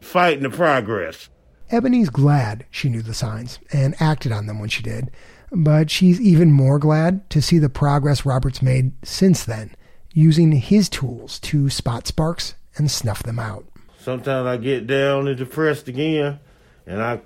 fighting 0.00 0.42
the 0.42 0.50
progress. 0.50 1.28
Ebony's 1.70 2.10
glad 2.10 2.66
she 2.70 2.88
knew 2.88 3.02
the 3.02 3.14
signs 3.14 3.58
and 3.72 3.94
acted 4.00 4.32
on 4.32 4.46
them 4.46 4.58
when 4.58 4.68
she 4.68 4.82
did 4.82 5.10
but 5.52 5.90
she's 5.90 6.20
even 6.20 6.52
more 6.52 6.78
glad 6.78 7.28
to 7.30 7.42
see 7.42 7.58
the 7.58 7.68
progress 7.68 8.24
Robert's 8.24 8.62
made 8.62 8.92
since 9.04 9.44
then, 9.44 9.74
using 10.12 10.52
his 10.52 10.88
tools 10.88 11.38
to 11.40 11.68
spot 11.70 12.06
sparks 12.06 12.54
and 12.76 12.90
snuff 12.90 13.22
them 13.22 13.38
out. 13.38 13.64
Sometimes 13.98 14.46
I 14.46 14.56
get 14.56 14.86
down 14.86 15.28
and 15.28 15.36
depressed 15.36 15.88
again, 15.88 16.38
and 16.86 17.02
I 17.02 17.20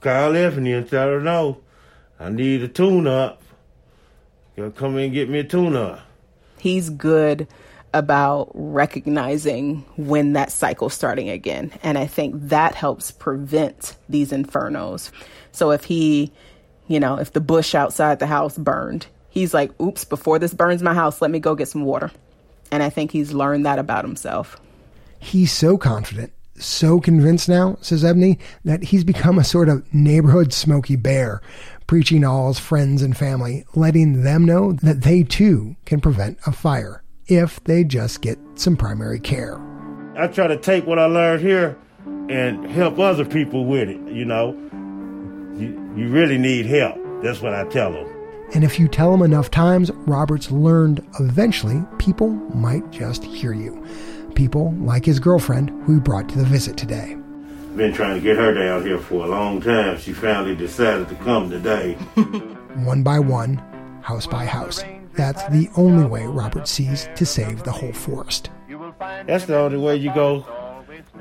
call 0.00 0.34
Ebony 0.34 0.72
and 0.72 0.88
tell 0.88 1.08
her, 1.08 1.20
no, 1.20 1.60
I 2.18 2.30
need 2.30 2.62
a 2.62 2.68
tune 2.68 3.06
up. 3.06 3.42
You 4.56 4.70
come 4.70 4.96
in 4.96 5.04
and 5.04 5.12
get 5.12 5.28
me 5.28 5.40
a 5.40 5.44
tune 5.44 5.76
up. 5.76 6.00
He's 6.58 6.88
good 6.88 7.46
about 7.98 8.50
recognizing 8.54 9.84
when 9.96 10.34
that 10.34 10.52
cycle's 10.52 10.94
starting 10.94 11.28
again. 11.28 11.72
And 11.82 11.96
I 11.96 12.06
think 12.06 12.34
that 12.48 12.74
helps 12.74 13.10
prevent 13.10 13.96
these 14.08 14.32
infernos. 14.32 15.10
So 15.52 15.70
if 15.70 15.84
he 15.84 16.32
you 16.88 17.00
know, 17.00 17.16
if 17.18 17.32
the 17.32 17.40
bush 17.40 17.74
outside 17.74 18.18
the 18.18 18.26
house 18.26 18.56
burned, 18.56 19.06
he's 19.30 19.52
like, 19.52 19.78
oops, 19.80 20.04
before 20.04 20.38
this 20.38 20.54
burns 20.54 20.82
my 20.82 20.94
house, 20.94 21.20
let 21.20 21.30
me 21.30 21.40
go 21.40 21.54
get 21.54 21.68
some 21.68 21.84
water. 21.84 22.10
And 22.70 22.82
I 22.82 22.90
think 22.90 23.10
he's 23.10 23.32
learned 23.32 23.66
that 23.66 23.78
about 23.78 24.04
himself. 24.04 24.60
He's 25.18 25.52
so 25.52 25.78
confident, 25.78 26.32
so 26.56 27.00
convinced 27.00 27.48
now, 27.48 27.78
says 27.80 28.04
Ebony, 28.04 28.38
that 28.64 28.84
he's 28.84 29.04
become 29.04 29.38
a 29.38 29.44
sort 29.44 29.68
of 29.68 29.92
neighborhood 29.92 30.52
Smokey 30.52 30.96
Bear, 30.96 31.40
preaching 31.86 32.20
to 32.20 32.28
all 32.28 32.48
his 32.48 32.58
friends 32.58 33.02
and 33.02 33.16
family, 33.16 33.64
letting 33.74 34.22
them 34.22 34.44
know 34.44 34.72
that 34.72 35.02
they 35.02 35.22
too 35.22 35.76
can 35.84 36.00
prevent 36.00 36.38
a 36.46 36.52
fire 36.52 37.02
if 37.28 37.62
they 37.64 37.84
just 37.84 38.20
get 38.20 38.38
some 38.54 38.76
primary 38.76 39.20
care. 39.20 39.60
I 40.16 40.28
try 40.28 40.46
to 40.46 40.56
take 40.56 40.86
what 40.86 40.98
I 40.98 41.06
learned 41.06 41.42
here 41.42 41.78
and 42.28 42.70
help 42.70 42.98
other 42.98 43.24
people 43.24 43.66
with 43.66 43.88
it, 43.88 44.00
you 44.12 44.24
know 44.24 44.66
you, 45.58 45.94
you 45.96 46.08
really 46.08 46.38
need 46.38 46.66
help. 46.66 46.96
That's 47.22 47.40
what 47.40 47.54
I 47.54 47.64
tell 47.64 47.92
them. 47.92 48.12
And 48.54 48.62
if 48.62 48.78
you 48.78 48.86
tell 48.86 49.10
them 49.10 49.22
enough 49.22 49.50
times, 49.50 49.90
Roberts 49.90 50.50
learned 50.50 51.04
eventually 51.18 51.82
people 51.98 52.28
might 52.28 52.88
just 52.90 53.24
hear 53.24 53.52
you. 53.52 53.84
People 54.34 54.72
like 54.74 55.04
his 55.04 55.18
girlfriend, 55.18 55.70
who 55.84 55.94
he 55.94 56.00
brought 56.00 56.28
to 56.28 56.38
the 56.38 56.44
visit 56.44 56.76
today. 56.76 57.16
Been 57.74 57.92
trying 57.92 58.16
to 58.16 58.20
get 58.20 58.36
her 58.36 58.54
down 58.54 58.86
here 58.86 58.98
for 58.98 59.24
a 59.24 59.28
long 59.28 59.60
time. 59.60 59.98
She 59.98 60.12
finally 60.12 60.54
decided 60.54 61.08
to 61.08 61.14
come 61.16 61.50
today. 61.50 61.94
one 62.84 63.02
by 63.02 63.18
one, 63.18 63.56
house 64.02 64.26
by 64.26 64.46
house. 64.46 64.82
That's 65.16 65.42
the 65.48 65.68
only 65.76 66.04
way 66.04 66.26
Robert 66.26 66.68
sees 66.68 67.08
to 67.16 67.24
save 67.24 67.62
the 67.62 67.72
whole 67.72 67.92
forest. 67.92 68.50
That's 69.26 69.46
the 69.46 69.58
only 69.58 69.78
way 69.78 69.96
you 69.96 70.12
go 70.14 70.46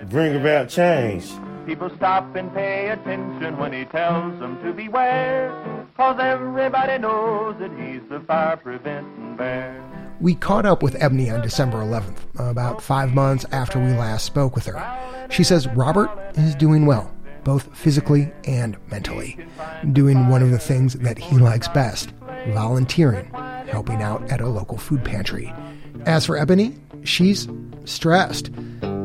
bring 0.10 0.36
about 0.36 0.70
change. 0.70 1.32
People 1.66 1.90
stop 1.96 2.36
and 2.36 2.54
pay 2.54 2.90
attention 2.90 3.58
when 3.58 3.74
he 3.74 3.86
tells 3.86 4.38
them 4.40 4.62
to 4.64 4.74
beware, 4.74 5.50
cause 5.98 6.18
everybody 6.20 6.98
knows 7.00 7.56
that 7.60 7.72
he's 7.80 8.02
the 8.10 8.20
fire 8.20 8.58
preventing 8.58 9.36
bear. 9.36 9.82
We 10.22 10.36
caught 10.36 10.66
up 10.66 10.84
with 10.84 11.02
Ebony 11.02 11.30
on 11.30 11.42
December 11.42 11.78
11th, 11.78 12.20
about 12.38 12.82
five 12.82 13.14
months 13.14 13.46
after 13.52 13.80
we 13.80 13.92
last 13.94 14.26
spoke 14.26 14.56
with 14.56 14.66
her. 14.66 15.28
She 15.30 15.44
says 15.44 15.68
Robert 15.70 16.10
is 16.36 16.54
doing 16.56 16.86
well, 16.86 17.12
both 17.44 17.76
physically 17.76 18.32
and 18.44 18.78
mentally, 18.92 19.38
doing 19.92 20.28
one 20.28 20.44
of 20.44 20.52
the 20.52 20.60
things 20.60 20.94
that 20.96 21.18
he 21.18 21.38
likes 21.38 21.68
best 21.70 22.12
volunteering, 22.54 23.30
helping 23.76 24.02
out 24.02 24.32
at 24.32 24.40
a 24.40 24.48
local 24.48 24.78
food 24.78 25.04
pantry. 25.04 25.54
As 26.06 26.26
for 26.26 26.38
Ebony, 26.38 26.74
she's 27.04 27.46
stressed. 27.84 28.50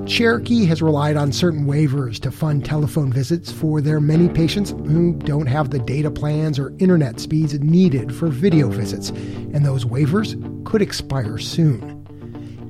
Cherokee 0.06 0.64
has 0.64 0.80
relied 0.80 1.16
on 1.16 1.32
certain 1.32 1.66
waivers 1.66 2.20
to 2.20 2.30
fund 2.30 2.64
telephone 2.64 3.12
visits 3.12 3.50
for 3.50 3.80
their 3.80 4.00
many 4.00 4.28
patients 4.28 4.70
who 4.70 5.14
don't 5.14 5.48
have 5.48 5.70
the 5.70 5.80
data 5.80 6.08
plans 6.08 6.56
or 6.56 6.72
internet 6.78 7.18
speeds 7.18 7.58
needed 7.58 8.14
for 8.14 8.28
video 8.28 8.68
visits, 8.68 9.10
and 9.10 9.66
those 9.66 9.84
waivers 9.84 10.38
could 10.64 10.82
expire 10.82 11.38
soon. 11.38 11.96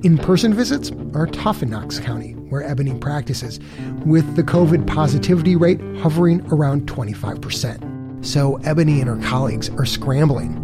In 0.03 0.17
person 0.17 0.55
visits 0.55 0.91
are 1.13 1.27
tough 1.27 1.61
in 1.61 1.69
Knox 1.69 1.99
County, 1.99 2.31
where 2.49 2.63
Ebony 2.63 2.95
practices, 2.95 3.59
with 4.07 4.35
the 4.35 4.43
COVID 4.43 4.87
positivity 4.87 5.55
rate 5.55 5.79
hovering 5.97 6.41
around 6.51 6.87
25%. 6.87 8.25
So 8.25 8.57
Ebony 8.63 9.01
and 9.01 9.07
her 9.07 9.29
colleagues 9.29 9.69
are 9.69 9.85
scrambling. 9.85 10.57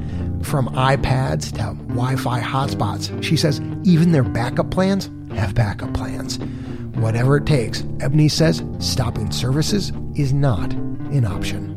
From 0.43 0.67
iPads 0.69 1.51
to 1.53 1.75
Wi 1.87 2.15
Fi 2.15 2.39
hotspots, 2.39 3.21
she 3.23 3.35
says 3.35 3.59
even 3.83 4.11
their 4.11 4.23
backup 4.23 4.71
plans 4.71 5.09
have 5.35 5.53
backup 5.53 5.93
plans. 5.93 6.39
Whatever 6.95 7.37
it 7.37 7.45
takes, 7.45 7.83
Ebony 7.99 8.27
says 8.27 8.63
stopping 8.79 9.31
services 9.31 9.91
is 10.15 10.33
not 10.33 10.73
an 10.73 11.25
option. 11.25 11.75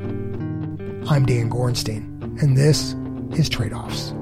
I'm 1.08 1.26
Dan 1.26 1.50
Gorenstein, 1.50 2.42
and 2.42 2.56
this 2.56 2.94
is 3.38 3.48
Trade 3.48 3.72
Offs. 3.72 4.14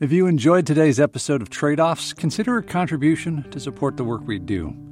If 0.00 0.12
you 0.12 0.26
enjoyed 0.26 0.64
today's 0.64 1.00
episode 1.00 1.42
of 1.42 1.50
Trade 1.50 1.80
Offs, 1.80 2.12
consider 2.12 2.56
a 2.56 2.62
contribution 2.62 3.50
to 3.50 3.58
support 3.58 3.96
the 3.96 4.04
work 4.04 4.22
we 4.26 4.38
do. 4.38 4.87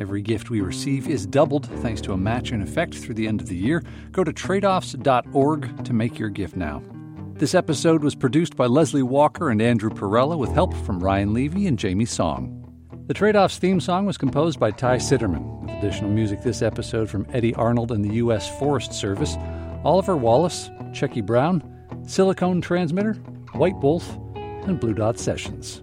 Every 0.00 0.22
gift 0.22 0.48
we 0.48 0.62
receive 0.62 1.08
is 1.10 1.26
doubled 1.26 1.66
thanks 1.82 2.00
to 2.00 2.14
a 2.14 2.16
match 2.16 2.52
in 2.52 2.62
effect 2.62 2.94
through 2.94 3.16
the 3.16 3.28
end 3.28 3.42
of 3.42 3.48
the 3.48 3.56
year. 3.56 3.84
Go 4.12 4.24
to 4.24 4.32
tradeoffs.org 4.32 5.84
to 5.84 5.92
make 5.92 6.18
your 6.18 6.30
gift 6.30 6.56
now. 6.56 6.82
This 7.34 7.54
episode 7.54 8.02
was 8.02 8.14
produced 8.14 8.56
by 8.56 8.64
Leslie 8.64 9.02
Walker 9.02 9.50
and 9.50 9.60
Andrew 9.60 9.90
Perella 9.90 10.38
with 10.38 10.52
help 10.52 10.72
from 10.72 11.04
Ryan 11.04 11.34
Levy 11.34 11.66
and 11.66 11.78
Jamie 11.78 12.06
Song. 12.06 12.56
The 13.08 13.14
Trade 13.14 13.36
Offs 13.36 13.58
theme 13.58 13.78
song 13.78 14.06
was 14.06 14.16
composed 14.16 14.58
by 14.58 14.70
Ty 14.70 14.96
Sitterman, 14.96 15.60
with 15.60 15.70
additional 15.72 16.10
music 16.10 16.40
this 16.42 16.62
episode 16.62 17.10
from 17.10 17.26
Eddy 17.34 17.54
Arnold 17.54 17.92
and 17.92 18.02
the 18.02 18.14
U.S. 18.14 18.58
Forest 18.58 18.94
Service, 18.94 19.36
Oliver 19.84 20.16
Wallace, 20.16 20.70
Checky 20.92 21.24
Brown, 21.24 21.62
Silicone 22.06 22.62
Transmitter, 22.62 23.14
White 23.52 23.76
Wolf, 23.76 24.16
and 24.34 24.80
Blue 24.80 24.94
Dot 24.94 25.18
Sessions. 25.18 25.82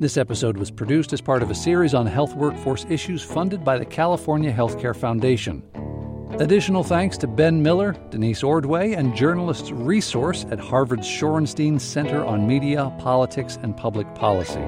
This 0.00 0.16
episode 0.16 0.58
was 0.58 0.70
produced 0.70 1.12
as 1.12 1.20
part 1.20 1.42
of 1.42 1.50
a 1.50 1.56
series 1.56 1.92
on 1.92 2.06
health 2.06 2.36
workforce 2.36 2.86
issues 2.88 3.20
funded 3.20 3.64
by 3.64 3.78
the 3.78 3.84
California 3.84 4.52
Healthcare 4.52 4.94
Foundation. 4.94 5.60
Additional 6.38 6.84
thanks 6.84 7.18
to 7.18 7.26
Ben 7.26 7.64
Miller, 7.64 7.96
Denise 8.10 8.44
Ordway, 8.44 8.92
and 8.92 9.16
Journalists 9.16 9.72
Resource 9.72 10.46
at 10.52 10.60
Harvard's 10.60 11.08
Shorenstein 11.08 11.80
Center 11.80 12.24
on 12.24 12.46
Media, 12.46 12.94
Politics, 13.00 13.58
and 13.64 13.76
Public 13.76 14.06
Policy. 14.14 14.64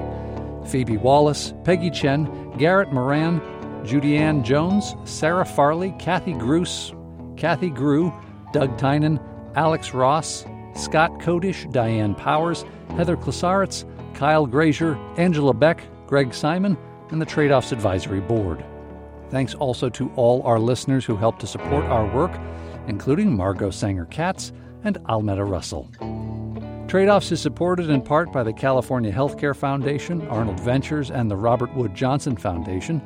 Phoebe 0.67 0.97
Wallace, 0.97 1.53
Peggy 1.63 1.91
Chen, 1.91 2.51
Garrett 2.57 2.91
Moran, 2.91 3.39
Judy 3.85 4.17
Jones, 4.41 4.95
Sarah 5.05 5.45
Farley, 5.45 5.95
Kathy 5.97 6.33
Gruss, 6.33 6.91
Kathy 7.37 7.69
Grew, 7.69 8.13
Doug 8.51 8.77
Tynan, 8.77 9.17
Alex 9.55 9.93
Ross, 9.93 10.45
Scott 10.75 11.21
Kodish, 11.21 11.71
Diane 11.71 12.15
Powers, 12.15 12.65
Heather 12.97 13.15
Klasaritz, 13.15 13.85
Kyle 14.21 14.45
Grazier, 14.45 14.99
Angela 15.17 15.51
Beck, 15.51 15.83
Greg 16.05 16.31
Simon, 16.31 16.77
and 17.09 17.19
the 17.19 17.25
Trade 17.25 17.51
Offs 17.51 17.71
Advisory 17.71 18.19
Board. 18.19 18.63
Thanks 19.31 19.55
also 19.55 19.89
to 19.89 20.11
all 20.15 20.43
our 20.43 20.59
listeners 20.59 21.03
who 21.03 21.15
helped 21.15 21.39
to 21.39 21.47
support 21.47 21.85
our 21.85 22.05
work, 22.15 22.31
including 22.85 23.35
Margot 23.35 23.71
Sanger 23.71 24.05
Katz 24.05 24.53
and 24.83 24.99
Almeda 25.09 25.43
Russell. 25.43 25.89
Trade 26.87 27.09
Offs 27.09 27.31
is 27.31 27.41
supported 27.41 27.89
in 27.89 27.99
part 28.03 28.31
by 28.31 28.43
the 28.43 28.53
California 28.53 29.11
Healthcare 29.11 29.55
Foundation, 29.55 30.27
Arnold 30.27 30.59
Ventures, 30.59 31.09
and 31.09 31.31
the 31.31 31.35
Robert 31.35 31.73
Wood 31.73 31.95
Johnson 31.95 32.37
Foundation. 32.37 33.01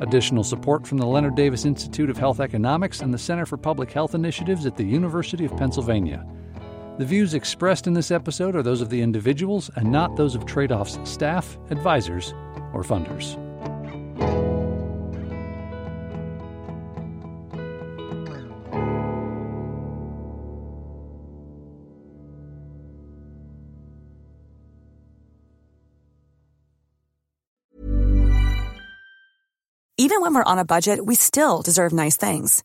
Additional 0.00 0.44
support 0.44 0.86
from 0.86 0.98
the 0.98 1.06
Leonard 1.06 1.36
Davis 1.36 1.64
Institute 1.64 2.10
of 2.10 2.18
Health 2.18 2.38
Economics 2.38 3.00
and 3.00 3.14
the 3.14 3.18
Center 3.18 3.46
for 3.46 3.56
Public 3.56 3.90
Health 3.90 4.14
Initiatives 4.14 4.66
at 4.66 4.76
the 4.76 4.84
University 4.84 5.46
of 5.46 5.56
Pennsylvania. 5.56 6.22
The 6.98 7.06
views 7.06 7.32
expressed 7.32 7.86
in 7.86 7.94
this 7.94 8.10
episode 8.10 8.54
are 8.54 8.62
those 8.62 8.82
of 8.82 8.90
the 8.90 9.00
individuals 9.00 9.70
and 9.76 9.90
not 9.90 10.16
those 10.16 10.34
of 10.34 10.44
Trade 10.44 10.70
Off's 10.70 10.98
staff, 11.10 11.56
advisors, 11.70 12.32
or 12.74 12.82
funders. 12.82 13.38
Even 29.96 30.22
when 30.22 30.34
we're 30.34 30.42
on 30.42 30.58
a 30.58 30.64
budget, 30.64 31.04
we 31.04 31.14
still 31.14 31.62
deserve 31.62 31.92
nice 31.92 32.16
things. 32.16 32.64